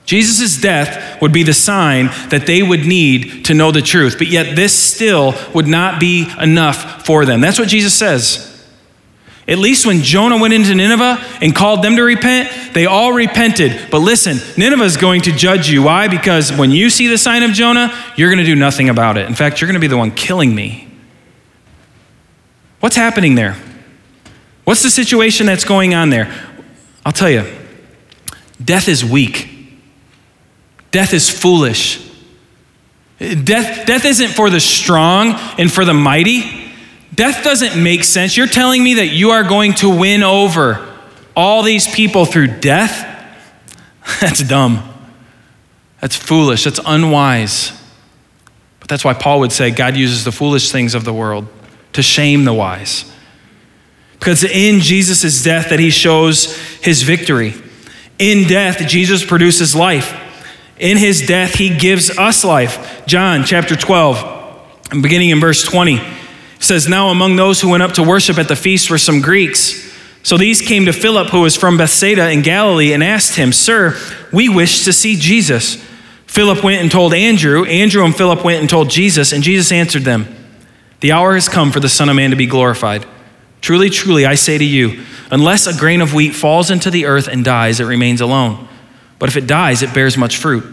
[0.06, 4.28] Jesus' death would be the sign that they would need to know the truth, but
[4.28, 7.42] yet this still would not be enough for them.
[7.42, 8.52] That's what Jesus says.
[9.48, 13.90] At least when Jonah went into Nineveh and called them to repent, they all repented.
[13.92, 15.84] But listen, Nineveh is going to judge you.
[15.84, 16.08] Why?
[16.08, 19.28] Because when you see the sign of Jonah, you're going to do nothing about it.
[19.28, 20.85] In fact, you're going to be the one killing me.
[22.86, 23.58] What's happening there?
[24.64, 26.32] What's the situation that's going on there?
[27.04, 27.44] I'll tell you
[28.64, 29.50] death is weak,
[30.92, 32.08] death is foolish.
[33.18, 36.72] Death, death isn't for the strong and for the mighty.
[37.12, 38.38] Death doesn't make sense.
[38.38, 40.88] You're telling me that you are going to win over
[41.36, 43.04] all these people through death?
[44.22, 44.84] That's dumb.
[46.02, 46.66] That's foolish.
[46.66, 47.72] That's unwise.
[48.80, 51.48] But that's why Paul would say God uses the foolish things of the world
[51.96, 53.12] to shame the wise.
[54.20, 57.54] Because in Jesus' death that he shows his victory.
[58.18, 60.14] In death, Jesus produces life.
[60.78, 63.04] In his death, he gives us life.
[63.06, 66.02] John chapter 12, beginning in verse 20.
[66.60, 69.94] Says, Now among those who went up to worship at the feast were some Greeks.
[70.24, 73.96] So these came to Philip, who was from Bethsaida in Galilee, and asked him, Sir,
[74.34, 75.76] we wish to see Jesus.
[76.26, 77.64] Philip went and told Andrew.
[77.66, 80.26] Andrew and Philip went and told Jesus, and Jesus answered them,
[81.02, 83.06] The hour has come for the Son of Man to be glorified.
[83.62, 87.28] Truly, truly, I say to you, unless a grain of wheat falls into the earth
[87.28, 88.68] and dies, it remains alone.
[89.18, 90.64] But if it dies, it bears much fruit.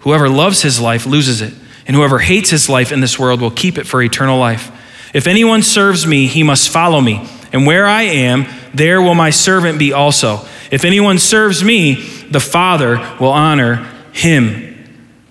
[0.00, 1.54] Whoever loves his life loses it,
[1.86, 4.70] and whoever hates his life in this world will keep it for eternal life.
[5.14, 9.30] If anyone serves me, he must follow me, and where I am, there will my
[9.30, 10.46] servant be also.
[10.70, 11.94] If anyone serves me,
[12.30, 14.74] the Father will honor him.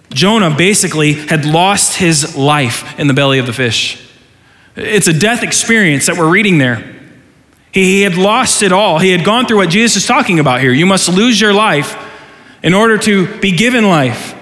[0.10, 4.02] Jonah basically had lost his life in the belly of the fish.
[4.76, 6.96] It's a death experience that we're reading there.
[7.72, 9.00] He had lost it all.
[9.00, 10.72] He had gone through what Jesus is talking about here.
[10.72, 11.98] You must lose your life
[12.64, 14.34] in order to be given life.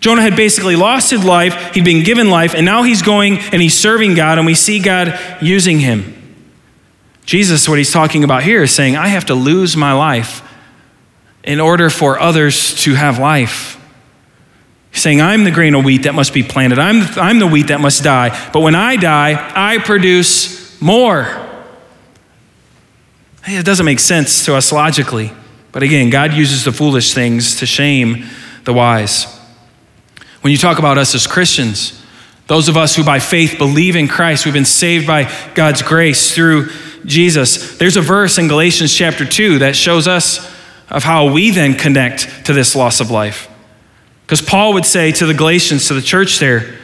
[0.00, 3.60] Jonah had basically lost his life, he'd been given life, and now he's going and
[3.60, 6.16] he's serving God, and we see God using him.
[7.26, 10.42] Jesus, what he's talking about here, is saying, I have to lose my life
[11.44, 13.79] in order for others to have life.
[15.00, 17.80] Saying, I'm the grain of wheat that must be planted, I'm, I'm the wheat that
[17.80, 21.26] must die, but when I die, I produce more.
[23.46, 25.32] It doesn't make sense to us logically.
[25.72, 28.26] But again, God uses the foolish things to shame
[28.64, 29.24] the wise.
[30.42, 32.04] When you talk about us as Christians,
[32.46, 36.34] those of us who by faith believe in Christ, we've been saved by God's grace
[36.34, 36.68] through
[37.04, 37.78] Jesus.
[37.78, 40.46] There's a verse in Galatians chapter 2 that shows us
[40.90, 43.49] of how we then connect to this loss of life.
[44.30, 46.78] Because Paul would say to the Galatians, to the church there,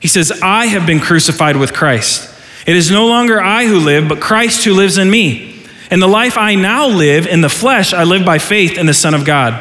[0.00, 2.34] he says, I have been crucified with Christ.
[2.66, 5.62] It is no longer I who live, but Christ who lives in me.
[5.90, 8.94] And the life I now live in the flesh, I live by faith in the
[8.94, 9.52] Son of God,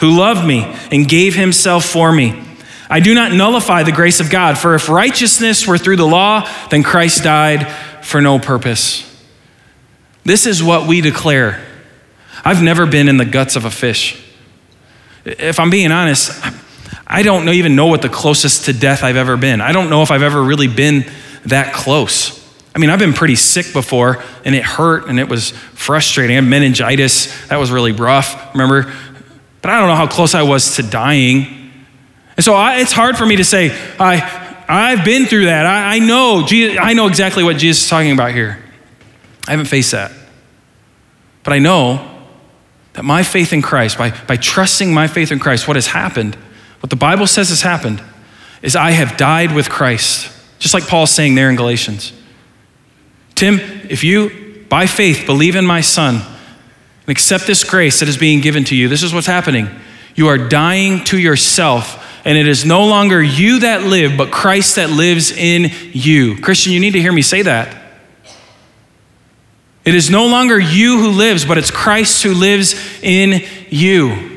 [0.00, 2.38] who loved me and gave himself for me.
[2.90, 6.46] I do not nullify the grace of God, for if righteousness were through the law,
[6.68, 9.08] then Christ died for no purpose.
[10.24, 11.66] This is what we declare.
[12.44, 14.22] I've never been in the guts of a fish.
[15.24, 16.38] If I'm being honest,
[17.12, 19.60] I don't even know what the closest to death I've ever been.
[19.60, 21.04] I don't know if I've ever really been
[21.44, 22.40] that close.
[22.74, 26.36] I mean, I've been pretty sick before, and it hurt, and it was frustrating.
[26.36, 27.48] I had meningitis.
[27.48, 28.90] That was really rough, remember?
[29.60, 31.70] But I don't know how close I was to dying.
[32.38, 35.66] And so I, it's hard for me to say, I, I've been through that.
[35.66, 38.58] I, I know, Jesus, I know exactly what Jesus is talking about here.
[39.46, 40.12] I haven't faced that.
[41.42, 42.08] But I know
[42.94, 46.38] that my faith in Christ, by, by trusting my faith in Christ, what has happened,
[46.82, 48.02] what the Bible says has happened,
[48.60, 50.30] is I have died with Christ.
[50.58, 52.12] Just like Paul's saying there in Galatians.
[53.36, 58.16] Tim, if you, by faith, believe in my son and accept this grace that is
[58.16, 59.68] being given to you, this is what's happening.
[60.16, 64.76] You are dying to yourself, and it is no longer you that live, but Christ
[64.76, 66.36] that lives in you.
[66.40, 67.76] Christian, you need to hear me say that.
[69.84, 74.31] It is no longer you who lives, but it's Christ who lives in you.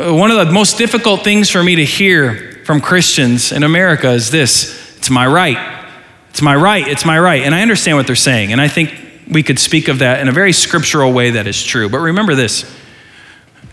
[0.00, 4.10] Uh, one of the most difficult things for me to hear from Christians in America
[4.10, 5.88] is this it's my right.
[6.30, 6.88] It's my right.
[6.88, 7.42] It's my right.
[7.42, 8.52] And I understand what they're saying.
[8.52, 8.94] And I think
[9.30, 11.90] we could speak of that in a very scriptural way that is true.
[11.90, 12.64] But remember this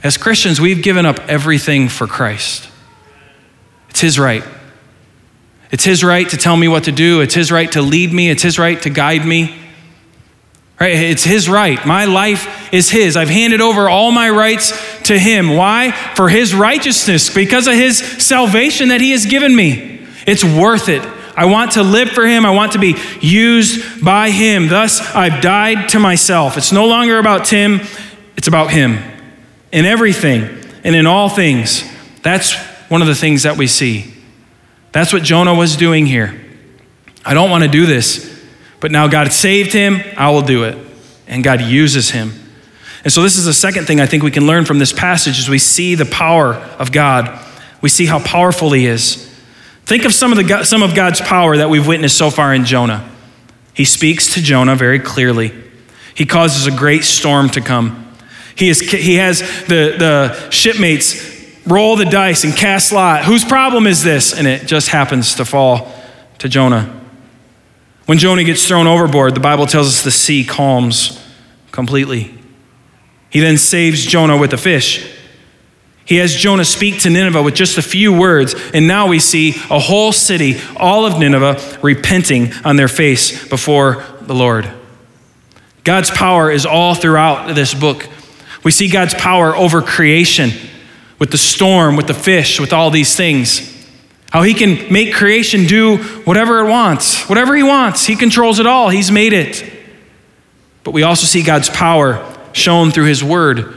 [0.04, 2.68] as Christians, we've given up everything for Christ.
[3.90, 4.44] It's His right.
[5.72, 7.22] It's His right to tell me what to do.
[7.22, 8.30] It's His right to lead me.
[8.30, 9.56] It's His right to guide me.
[10.80, 10.94] Right?
[10.94, 11.84] It's his right.
[11.88, 13.18] My life is his.
[13.18, 14.72] I've handed over all my rights
[15.08, 15.56] to him.
[15.56, 15.91] Why?
[16.15, 20.06] For his righteousness, because of his salvation that he has given me.
[20.26, 21.02] It's worth it.
[21.36, 22.46] I want to live for him.
[22.46, 24.67] I want to be used by him.
[24.67, 26.58] Thus, I've died to myself.
[26.58, 27.82] It's no longer about Tim,
[28.36, 28.98] it's about him.
[29.72, 30.43] In everything
[30.84, 31.84] and in all things.
[32.24, 32.56] That's
[32.89, 34.13] one of the things that we see.
[34.91, 36.43] That's what Jonah was doing here.
[37.26, 38.34] I don't want to do this.
[38.80, 40.78] But now God saved him, I will do it.
[41.28, 42.32] And God uses him.
[43.08, 45.39] And so this is the second thing I think we can learn from this passage
[45.39, 47.41] as we see the power of God.
[47.80, 49.34] We see how powerful he is.
[49.86, 52.65] Think of some of, the, some of God's power that we've witnessed so far in
[52.65, 53.10] Jonah.
[53.74, 55.54] He speaks to Jonah very clearly.
[56.15, 58.13] He causes a great storm to come.
[58.58, 63.24] He, is, he has the, the shipmates roll the dice and cast lot.
[63.24, 64.34] Whose problem is this?
[64.34, 65.93] And it just happens to fall
[66.39, 66.93] to Jonah.
[68.06, 71.26] When Jonah gets thrown overboard, the Bible tells us the sea calms
[71.72, 72.37] completely.
[73.38, 75.08] He then saves Jonah with a fish.
[76.06, 79.52] He has Jonah speak to Nineveh with just a few words, and now we see
[79.69, 84.67] a whole city, all of Nineveh, repenting on their face before the Lord.
[85.84, 88.10] God's power is all throughout this book.
[88.63, 90.50] We see God's power over creation
[91.19, 93.88] with the storm, with the fish, with all these things.
[94.32, 98.08] How he can make creation do whatever it wants, whatever he wants.
[98.08, 99.63] He controls it all, he's made it.
[100.84, 103.76] But we also see God's power shown through his word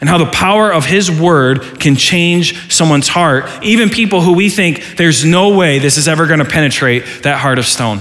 [0.00, 4.48] and how the power of his word can change someone's heart, even people who we
[4.48, 8.00] think there's no way this is ever going to penetrate that heart of stone.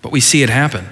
[0.00, 0.86] But we see it happen.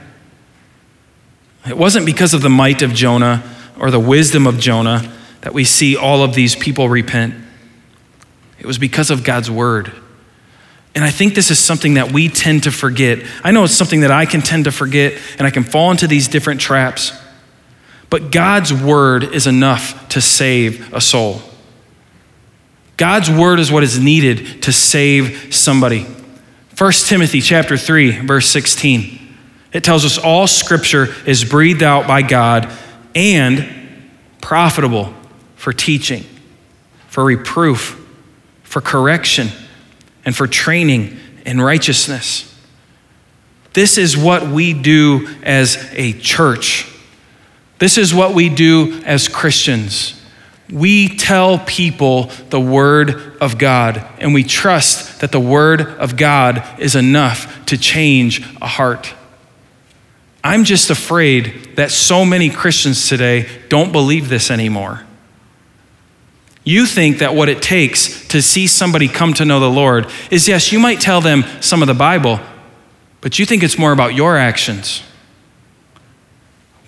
[1.66, 3.42] It wasn't because of the might of Jonah
[3.78, 7.34] or the wisdom of Jonah that we see all of these people repent.
[8.58, 9.92] It was because of God's word.
[10.94, 13.24] And I think this is something that we tend to forget.
[13.44, 16.06] I know it's something that I can tend to forget, and I can fall into
[16.06, 17.12] these different traps.
[18.10, 21.42] But God's word is enough to save a soul.
[22.96, 26.06] God's word is what is needed to save somebody.
[26.76, 29.36] 1 Timothy chapter 3 verse 16.
[29.72, 32.72] It tells us all scripture is breathed out by God
[33.14, 33.68] and
[34.40, 35.14] profitable
[35.56, 36.24] for teaching,
[37.08, 38.04] for reproof,
[38.62, 39.48] for correction,
[40.24, 42.44] and for training in righteousness.
[43.74, 46.86] This is what we do as a church.
[47.78, 50.20] This is what we do as Christians.
[50.70, 56.62] We tell people the Word of God, and we trust that the Word of God
[56.78, 59.14] is enough to change a heart.
[60.44, 65.04] I'm just afraid that so many Christians today don't believe this anymore.
[66.64, 70.46] You think that what it takes to see somebody come to know the Lord is
[70.46, 72.40] yes, you might tell them some of the Bible,
[73.22, 75.02] but you think it's more about your actions.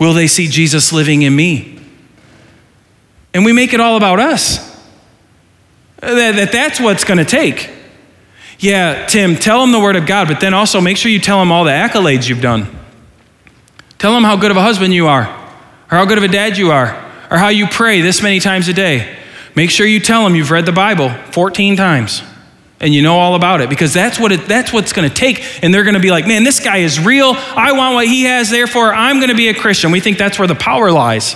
[0.00, 1.78] Will they see Jesus living in me?
[3.34, 4.58] And we make it all about us.
[6.00, 7.70] That, that that's what's going to take.
[8.58, 11.38] Yeah, Tim, tell them the word of God, but then also make sure you tell
[11.38, 12.66] them all the accolades you've done.
[13.98, 16.56] Tell them how good of a husband you are, or how good of a dad
[16.56, 16.88] you are,
[17.30, 19.18] or how you pray this many times a day.
[19.54, 22.22] Make sure you tell them you've read the Bible 14 times
[22.80, 25.62] and you know all about it because that's what it, that's what's going to take.
[25.62, 27.34] And they're going to be like man this guy is real.
[27.36, 29.90] I want what he has therefore i'm going to be a christian.
[29.90, 31.34] We think that's where the power lies.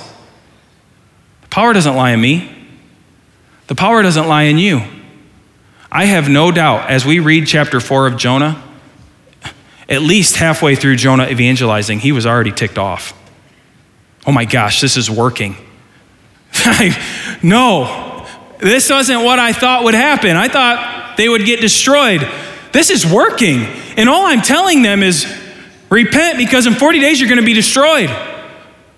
[1.42, 2.50] The power doesn't lie in me.
[3.66, 4.83] The power doesn't lie in you.
[5.92, 8.62] I have no doubt as we read chapter 4 of jonah
[9.87, 13.12] at least halfway through jonah evangelizing he was already ticked off.
[14.26, 15.57] Oh my gosh this is working.
[17.42, 18.11] No
[18.59, 20.37] this wasn't what i thought would happen.
[20.37, 22.29] I thought they would get destroyed.
[22.72, 23.62] This is working.
[23.96, 25.27] And all I'm telling them is
[25.90, 28.11] repent because in 40 days you're going to be destroyed.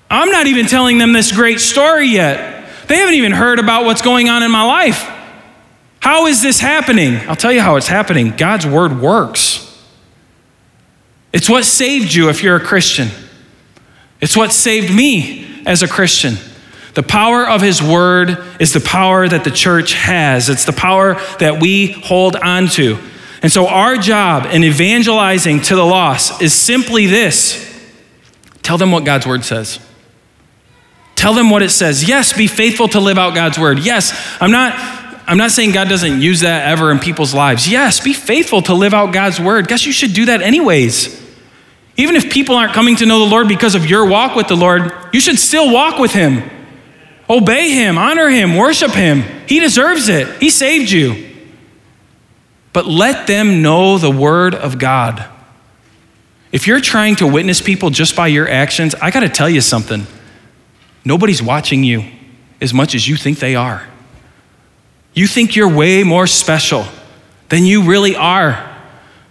[0.09, 2.69] I'm not even telling them this great story yet.
[2.89, 5.11] They haven't even heard about what's going on in my life.
[6.01, 7.17] How is this happening?
[7.29, 8.31] I'll tell you how it's happening.
[8.37, 9.63] God's word works.
[11.33, 13.09] It's what saved you if you're a Christian.
[14.21, 16.37] It's what saved me as a Christian.
[16.97, 21.21] The power of his word is the power that the church has, it's the power
[21.41, 22.97] that we hold on to.
[23.43, 27.63] And so, our job in evangelizing to the lost is simply this
[28.63, 29.79] tell them what God's word says.
[31.17, 32.09] Tell them what it says.
[32.09, 33.81] Yes, be faithful to live out God's word.
[33.81, 34.73] Yes, I'm not.
[35.29, 37.69] I'm not saying God doesn't use that ever in people's lives.
[37.69, 39.69] Yes, be faithful to live out God's word.
[39.69, 41.21] Guess you should do that anyways.
[41.99, 44.57] Even if people aren't coming to know the Lord because of your walk with the
[44.57, 46.56] Lord, you should still walk with Him.
[47.29, 49.23] Obey him, honor him, worship him.
[49.49, 50.41] He deserves it.
[50.41, 51.35] He saved you.
[52.73, 55.29] But let them know the word of God.
[56.53, 59.61] If you're trying to witness people just by your actions, I got to tell you
[59.61, 60.07] something.
[61.05, 62.05] Nobody's watching you
[62.61, 63.87] as much as you think they are.
[65.15, 66.87] You think you're way more special
[67.49, 68.75] than you really are.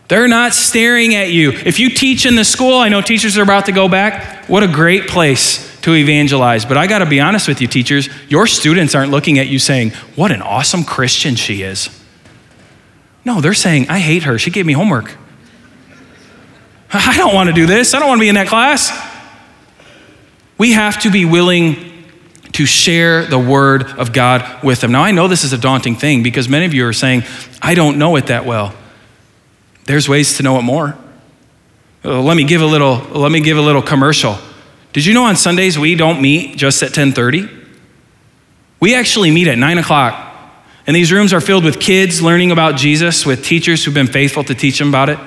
[0.07, 1.51] They're not staring at you.
[1.51, 4.47] If you teach in the school, I know teachers are about to go back.
[4.49, 6.65] What a great place to evangelize.
[6.65, 9.59] But I got to be honest with you, teachers, your students aren't looking at you
[9.59, 11.89] saying, What an awesome Christian she is.
[13.23, 14.39] No, they're saying, I hate her.
[14.39, 15.15] She gave me homework.
[16.91, 17.93] I don't want to do this.
[17.93, 18.89] I don't want to be in that class.
[20.57, 21.93] We have to be willing
[22.53, 24.91] to share the word of God with them.
[24.91, 27.25] Now, I know this is a daunting thing because many of you are saying,
[27.61, 28.73] I don't know it that well.
[29.83, 30.97] There's ways to know it more.
[32.03, 34.39] Uh, let me give a little, let me give a little commercial.
[34.95, 37.49] Did you know on Sundays we don't meet just at 1030?
[38.79, 40.15] We actually meet at 9 o'clock.
[40.87, 44.45] And these rooms are filled with kids learning about Jesus, with teachers who've been faithful
[44.45, 45.19] to teach them about it.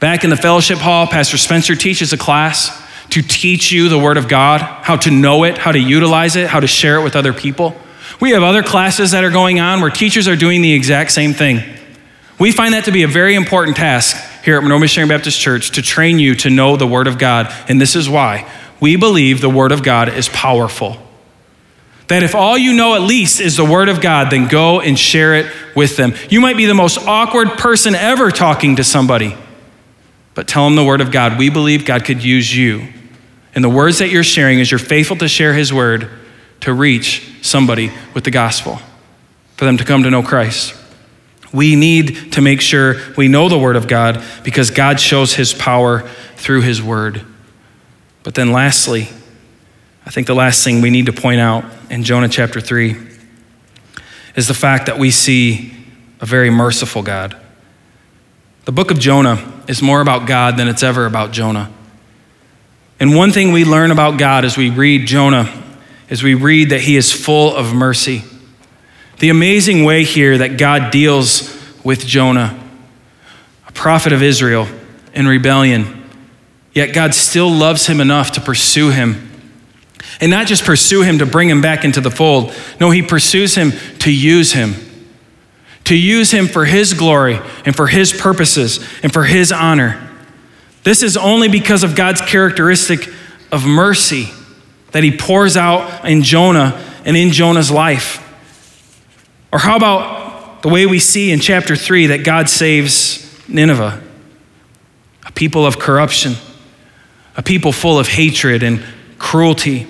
[0.00, 4.16] Back in the fellowship hall, Pastor Spencer teaches a class to teach you the Word
[4.16, 7.14] of God, how to know it, how to utilize it, how to share it with
[7.14, 7.76] other people.
[8.22, 11.34] We have other classes that are going on where teachers are doing the exact same
[11.34, 11.60] thing.
[12.40, 15.72] We find that to be a very important task here at Monroe Missionary Baptist Church
[15.72, 17.52] to train you to know the Word of God.
[17.68, 18.50] And this is why
[18.80, 20.96] we believe the Word of God is powerful.
[22.08, 24.98] That if all you know at least is the Word of God, then go and
[24.98, 26.14] share it with them.
[26.28, 29.36] You might be the most awkward person ever talking to somebody,
[30.34, 31.38] but tell them the Word of God.
[31.38, 32.88] We believe God could use you.
[33.54, 36.10] And the words that you're sharing, is you're faithful to share His Word,
[36.60, 38.80] to reach somebody with the gospel,
[39.56, 40.74] for them to come to know Christ.
[41.52, 45.54] We need to make sure we know the Word of God because God shows His
[45.54, 46.00] power
[46.36, 47.24] through His Word.
[48.24, 49.08] But then, lastly,
[50.04, 52.96] I think the last thing we need to point out in Jonah chapter 3
[54.34, 55.72] is the fact that we see
[56.20, 57.36] a very merciful God.
[58.64, 61.70] The book of Jonah is more about God than it's ever about Jonah.
[62.98, 65.62] And one thing we learn about God as we read Jonah
[66.08, 68.22] is we read that he is full of mercy.
[69.18, 71.54] The amazing way here that God deals
[71.84, 72.58] with Jonah,
[73.66, 74.66] a prophet of Israel
[75.12, 76.03] in rebellion,
[76.74, 79.30] yet God still loves him enough to pursue him.
[80.20, 83.54] And not just pursue him to bring him back into the fold, no, he pursues
[83.54, 84.74] him to use him.
[85.84, 90.10] To use him for his glory and for his purposes and for his honor.
[90.82, 93.08] This is only because of God's characteristic
[93.50, 94.28] of mercy
[94.92, 98.20] that he pours out in Jonah and in Jonah's life.
[99.52, 104.02] Or how about the way we see in chapter 3 that God saves Nineveh,
[105.26, 106.34] a people of corruption,
[107.36, 108.82] a people full of hatred and
[109.18, 109.86] cruelty,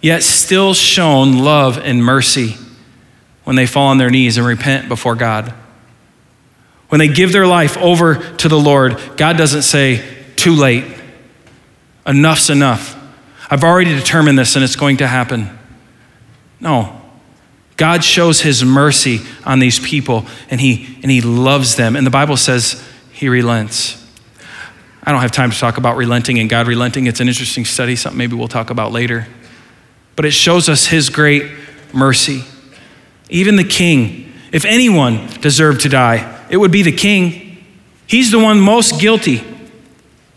[0.00, 2.56] yet still shown love and mercy
[3.44, 5.52] when they fall on their knees and repent before God.
[6.88, 10.04] When they give their life over to the Lord, God doesn't say,
[10.36, 10.84] too late,
[12.06, 13.00] enough's enough.
[13.50, 15.58] I've already determined this and it's going to happen.
[16.60, 17.00] No.
[17.76, 21.96] God shows his mercy on these people and he, and he loves them.
[21.96, 22.82] And the Bible says
[23.12, 24.03] he relents.
[25.06, 27.06] I don't have time to talk about relenting and God relenting.
[27.06, 29.26] It's an interesting study, something maybe we'll talk about later.
[30.16, 31.50] But it shows us his great
[31.92, 32.44] mercy.
[33.28, 37.64] Even the king, if anyone deserved to die, it would be the king.
[38.06, 39.42] He's the one most guilty.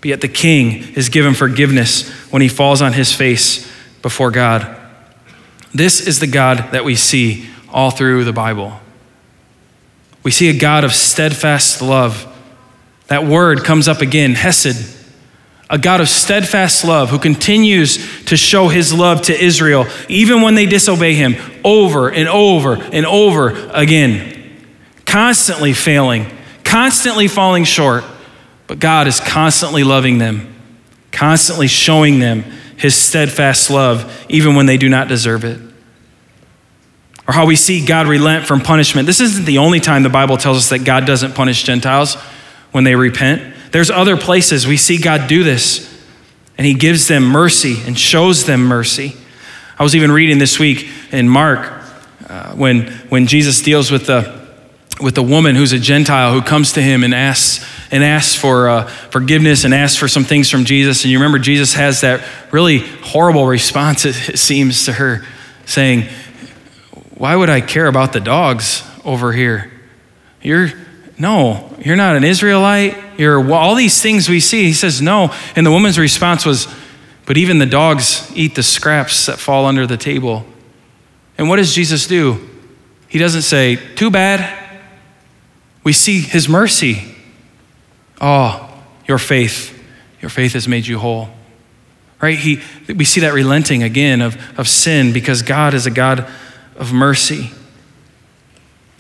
[0.02, 4.76] But yet the king is given forgiveness when he falls on his face before God.
[5.74, 8.80] This is the God that we see all through the Bible.
[10.24, 12.34] We see a God of steadfast love.
[13.08, 14.96] That word comes up again, Hesed,
[15.70, 20.56] a God of steadfast love who continues to show his love to Israel, even when
[20.56, 24.34] they disobey him, over and over and over again.
[25.06, 26.26] Constantly failing,
[26.64, 28.04] constantly falling short,
[28.68, 30.54] but God is constantly loving them,
[31.12, 32.44] constantly showing them
[32.76, 35.60] his steadfast love, even when they do not deserve it.
[37.26, 39.06] Or how we see God relent from punishment.
[39.06, 42.18] This isn't the only time the Bible tells us that God doesn't punish Gentiles
[42.72, 43.56] when they repent.
[43.72, 45.86] There's other places we see God do this,
[46.58, 49.16] and He gives them mercy and shows them mercy.
[49.80, 51.72] I was even reading this week in Mark
[52.28, 54.48] uh, when, when Jesus deals with the,
[55.00, 58.70] with the woman who's a Gentile who comes to him and asks, and asks for
[58.70, 61.04] uh, forgiveness and asks for some things from Jesus.
[61.04, 65.24] And you remember Jesus has that really horrible response, it seems, to her,
[65.66, 66.08] saying,
[67.16, 69.72] Why would I care about the dogs over here?
[70.42, 70.72] You're,
[71.20, 72.96] no, you're not an Israelite.
[73.18, 74.66] You're all these things we see.
[74.66, 75.34] He says, No.
[75.56, 76.68] And the woman's response was,
[77.26, 80.46] But even the dogs eat the scraps that fall under the table.
[81.38, 82.48] And what does Jesus do?
[83.08, 84.66] He doesn't say, Too bad.
[85.84, 87.16] We see his mercy.
[88.22, 88.70] Oh,
[89.08, 89.74] your faith.
[90.22, 91.30] Your faith has made you whole.
[92.22, 92.38] Right?
[92.38, 92.62] He,
[92.94, 96.30] we see that relenting again of, of sin because God is a God
[96.76, 97.52] of mercy.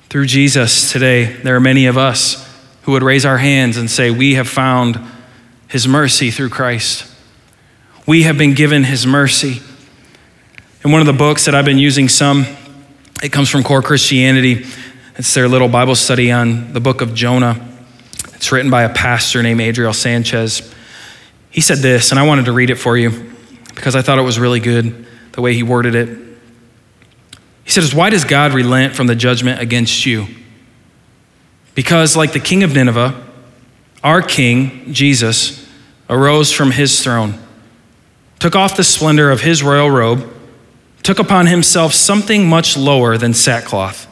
[0.09, 2.47] Through Jesus today, there are many of us
[2.83, 4.97] who would raise our hands and say, We have found
[5.67, 7.13] his mercy through Christ.
[8.05, 9.61] We have been given his mercy.
[10.85, 12.45] In one of the books that I've been using some,
[13.21, 14.65] it comes from Core Christianity.
[15.17, 17.67] It's their little Bible study on the book of Jonah.
[18.33, 20.73] It's written by a pastor named Adriel Sanchez.
[21.49, 23.33] He said this, and I wanted to read it for you
[23.75, 26.26] because I thought it was really good the way he worded it.
[27.67, 30.27] He says, Why does God relent from the judgment against you?
[31.75, 33.13] Because, like the king of Nineveh,
[34.01, 35.67] our king, Jesus,
[36.09, 37.37] arose from his throne,
[38.39, 40.33] took off the splendor of his royal robe,
[41.03, 44.07] took upon himself something much lower than sackcloth,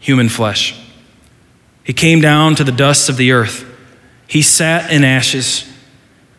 [0.00, 0.74] human flesh.
[1.84, 3.66] He came down to the dust of the earth.
[4.26, 5.70] He sat in ashes.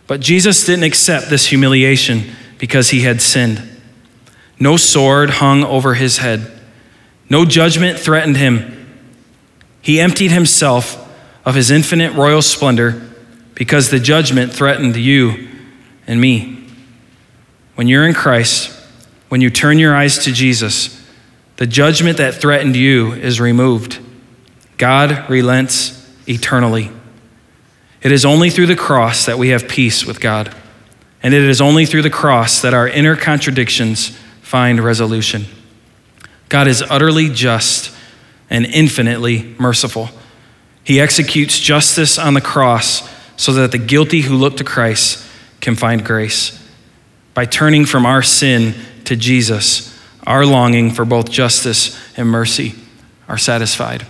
[0.08, 2.24] But Jesus didn't accept this humiliation
[2.58, 3.62] because he had sinned.
[4.60, 6.52] No sword hung over his head.
[7.30, 8.76] No judgment threatened him.
[9.82, 11.08] He emptied himself
[11.46, 13.10] of his infinite royal splendor
[13.56, 15.48] because the judgment threatened you
[16.06, 16.68] and me.
[17.76, 18.76] When you're in Christ,
[19.30, 21.08] when you turn your eyes to Jesus,
[21.58, 24.00] the judgment that threatened you is removed.
[24.78, 25.96] God relents
[26.28, 26.92] eternally.
[28.02, 30.54] It is only through the cross that we have peace with God.
[31.22, 34.18] And it is only through the cross that our inner contradictions
[34.50, 35.46] find resolution.
[36.50, 37.96] God is utterly just
[38.50, 40.10] and infinitely merciful.
[40.84, 45.24] He executes justice on the cross so that the guilty who look to Christ
[45.62, 46.68] can find grace.
[47.36, 48.74] By turning from our sin
[49.06, 49.96] to Jesus,
[50.26, 52.74] our longing for both justice and mercy
[53.28, 54.08] are satisfied.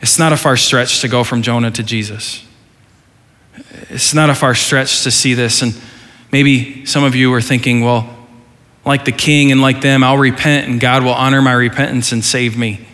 [0.00, 2.44] It's not a far stretch to go from Jonah to Jesus.
[3.88, 5.62] It's not a far stretch to see this.
[5.62, 5.80] And
[6.32, 8.16] maybe some of you are thinking, well,
[8.84, 12.24] like the king and like them, I'll repent and God will honor my repentance and
[12.24, 12.86] save me.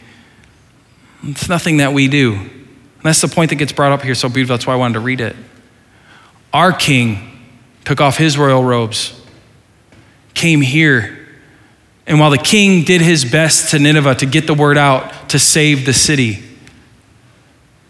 [1.22, 2.34] It's nothing that we do.
[2.34, 4.56] And that's the point that gets brought up here so beautiful.
[4.56, 5.36] That's why I wanted to read it.
[6.52, 7.32] Our king
[7.84, 9.20] took off his royal robes,
[10.34, 11.26] came here,
[12.06, 15.38] and while the king did his best to Nineveh to get the word out to
[15.38, 16.42] save the city,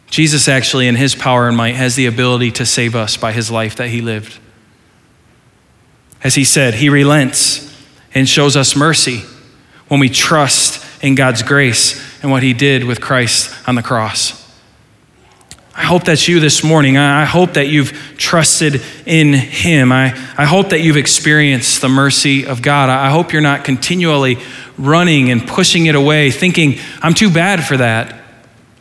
[0.09, 3.51] Jesus actually, in his power and might, has the ability to save us by his
[3.51, 4.39] life that he lived.
[6.27, 7.73] As he said, he relents
[8.13, 9.23] and shows us mercy
[9.87, 14.45] when we trust in God's grace and what he did with Christ on the cross.
[15.73, 16.97] I hope that's you this morning.
[16.97, 19.93] I hope that you've trusted in Him.
[19.93, 20.07] I,
[20.37, 22.89] I hope that you've experienced the mercy of God.
[22.89, 24.39] I hope you're not continually
[24.77, 28.21] running and pushing it away, thinking, I'm too bad for that.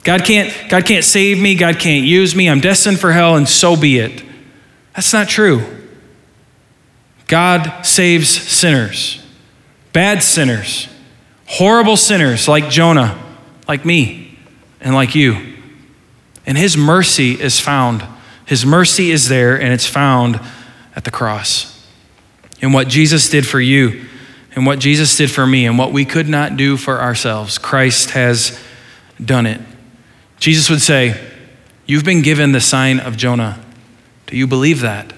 [0.03, 1.53] God can't, God can't save me.
[1.53, 2.49] God can't use me.
[2.49, 4.23] I'm destined for hell, and so be it.
[4.95, 5.84] That's not true.
[7.27, 9.23] God saves sinners,
[9.93, 10.87] bad sinners,
[11.47, 13.21] horrible sinners like Jonah,
[13.67, 14.37] like me,
[14.79, 15.55] and like you.
[16.45, 18.05] And his mercy is found.
[18.45, 20.39] His mercy is there, and it's found
[20.95, 21.87] at the cross.
[22.61, 24.05] And what Jesus did for you,
[24.55, 28.11] and what Jesus did for me, and what we could not do for ourselves, Christ
[28.11, 28.59] has
[29.23, 29.59] done it.
[30.39, 31.19] Jesus would say,
[31.87, 33.63] You've been given the sign of Jonah.
[34.25, 35.13] Do you believe that?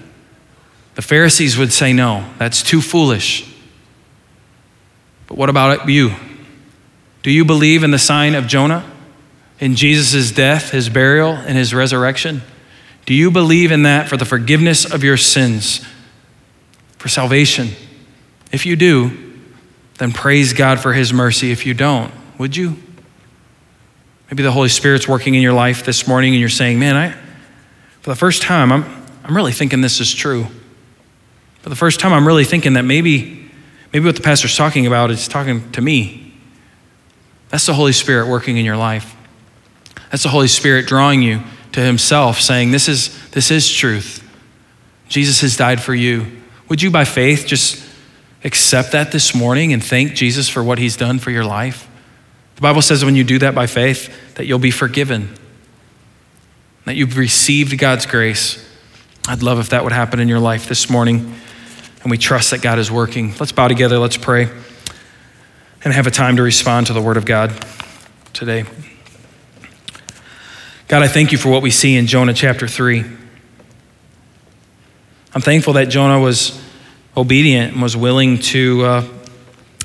[0.98, 3.48] The Pharisees would say, No, that's too foolish.
[5.28, 6.10] But what about you?
[7.22, 8.84] Do you believe in the sign of Jonah?
[9.60, 12.42] In Jesus' death, his burial, and his resurrection?
[13.06, 15.86] Do you believe in that for the forgiveness of your sins,
[16.96, 17.68] for salvation?
[18.50, 19.36] If you do,
[19.98, 21.52] then praise God for his mercy.
[21.52, 22.76] If you don't, would you?
[24.32, 27.12] Maybe the Holy Spirit's working in your life this morning and you're saying, man, I,
[28.00, 30.48] for the first time, I'm, I'm really thinking this is true.
[31.62, 33.50] For the first time, I'm really thinking that maybe,
[33.92, 36.34] maybe what the pastor's talking about is talking to me.
[37.48, 39.16] That's the Holy Spirit working in your life.
[40.10, 41.42] That's the Holy Spirit drawing you
[41.72, 44.24] to Himself, saying, This is, this is truth.
[45.08, 46.26] Jesus has died for you.
[46.68, 47.84] Would you, by faith, just
[48.44, 51.88] accept that this morning and thank Jesus for what He's done for your life?
[52.56, 55.34] The Bible says when you do that by faith, that you'll be forgiven,
[56.84, 58.64] that you've received God's grace.
[59.28, 61.34] I'd love if that would happen in your life this morning.
[62.02, 63.34] And we trust that God is working.
[63.38, 64.48] Let's bow together, let's pray,
[65.84, 67.52] and have a time to respond to the Word of God
[68.32, 68.64] today.
[70.86, 73.04] God, I thank you for what we see in Jonah chapter 3.
[75.34, 76.58] I'm thankful that Jonah was
[77.16, 79.08] obedient and was willing to uh,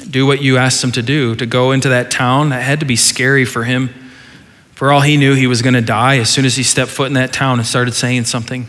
[0.09, 2.49] do what you asked him to do, to go into that town.
[2.49, 3.93] That had to be scary for him.
[4.72, 7.07] For all he knew, he was going to die as soon as he stepped foot
[7.07, 8.68] in that town and started saying something.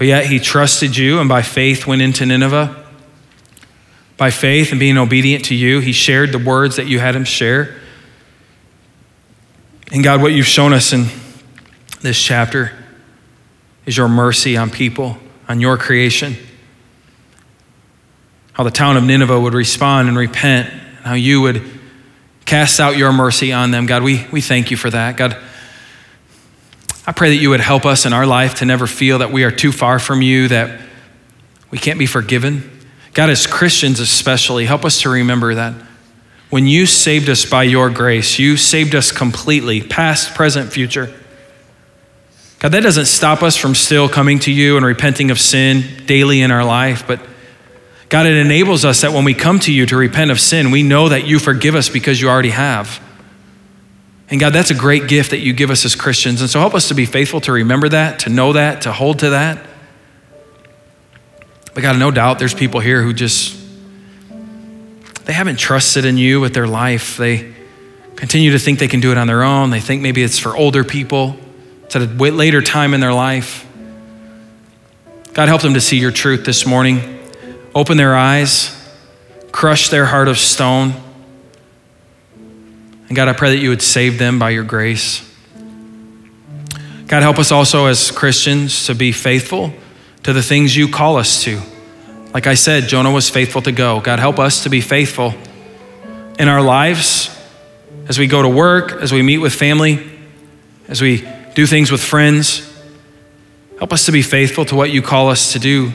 [0.00, 2.74] But yet he trusted you and by faith went into Nineveh.
[4.16, 7.24] By faith and being obedient to you, he shared the words that you had him
[7.24, 7.76] share.
[9.92, 11.04] And God, what you've shown us in
[12.00, 12.72] this chapter
[13.84, 16.36] is your mercy on people, on your creation
[18.60, 21.62] how the town of Nineveh would respond and repent, and how you would
[22.44, 23.86] cast out your mercy on them.
[23.86, 25.16] God, we, we thank you for that.
[25.16, 25.34] God,
[27.10, 29.42] I pray that you would help us in our life to never feel that we
[29.42, 30.80] are too far from you, that
[31.68, 32.70] we can't be forgiven.
[33.14, 35.74] God, as Christians especially, help us to remember that
[36.50, 41.12] when you saved us by your grace, you saved us completely, past, present, future.
[42.60, 46.42] God, that doesn't stop us from still coming to you and repenting of sin daily
[46.42, 47.20] in our life, but
[48.08, 50.84] God, it enables us that when we come to you to repent of sin, we
[50.84, 53.00] know that you forgive us because you already have.
[54.30, 56.40] And God, that's a great gift that you give us as Christians.
[56.40, 59.18] And so help us to be faithful to remember that, to know that, to hold
[59.20, 59.66] to that.
[61.74, 63.58] But God, no doubt there's people here who just,
[65.24, 67.16] they haven't trusted in you with their life.
[67.16, 67.52] They
[68.14, 69.70] continue to think they can do it on their own.
[69.70, 71.36] They think maybe it's for older people.
[71.84, 73.66] It's at a later time in their life.
[75.32, 77.18] God, help them to see your truth this morning.
[77.74, 78.76] open their eyes,
[79.52, 80.92] crush their heart of stone.
[83.10, 85.28] And God, I pray that you would save them by your grace.
[87.08, 89.74] God, help us also as Christians to be faithful
[90.22, 91.60] to the things you call us to.
[92.32, 94.00] Like I said, Jonah was faithful to go.
[94.00, 95.34] God, help us to be faithful
[96.38, 97.36] in our lives
[98.06, 100.08] as we go to work, as we meet with family,
[100.86, 102.64] as we do things with friends.
[103.78, 105.92] Help us to be faithful to what you call us to do.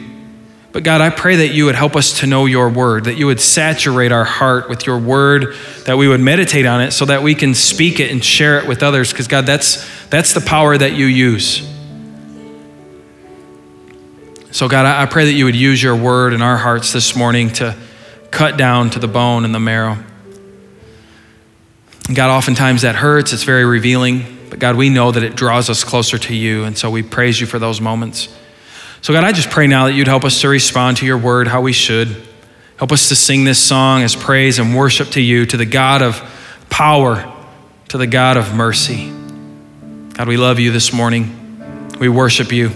[0.76, 3.28] But God, I pray that you would help us to know your word, that you
[3.28, 5.56] would saturate our heart with your word,
[5.86, 8.68] that we would meditate on it so that we can speak it and share it
[8.68, 9.10] with others.
[9.10, 11.66] Because, God, that's, that's the power that you use.
[14.52, 17.52] So, God, I pray that you would use your word in our hearts this morning
[17.52, 17.74] to
[18.30, 19.98] cut down to the bone and the marrow.
[22.14, 24.26] God, oftentimes that hurts, it's very revealing.
[24.50, 26.66] But God, we know that it draws us closer to you.
[26.66, 28.28] And so we praise you for those moments.
[29.06, 31.48] So, God, I just pray now that you'd help us to respond to your word
[31.48, 32.08] how we should.
[32.78, 36.02] Help us to sing this song as praise and worship to you, to the God
[36.02, 36.20] of
[36.72, 37.32] power,
[37.90, 39.14] to the God of mercy.
[40.14, 41.60] God, we love you this morning.
[42.00, 42.72] We worship you.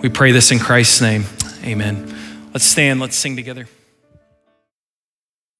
[0.00, 1.22] We pray this in Christ's name.
[1.62, 2.12] Amen.
[2.52, 3.68] Let's stand, let's sing together.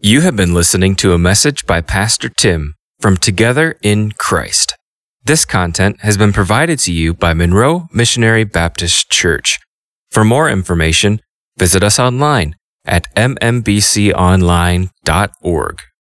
[0.00, 4.74] You have been listening to a message by Pastor Tim from Together in Christ.
[5.22, 9.60] This content has been provided to you by Monroe Missionary Baptist Church.
[10.10, 11.20] For more information,
[11.56, 15.80] visit us online at mmbconline.org.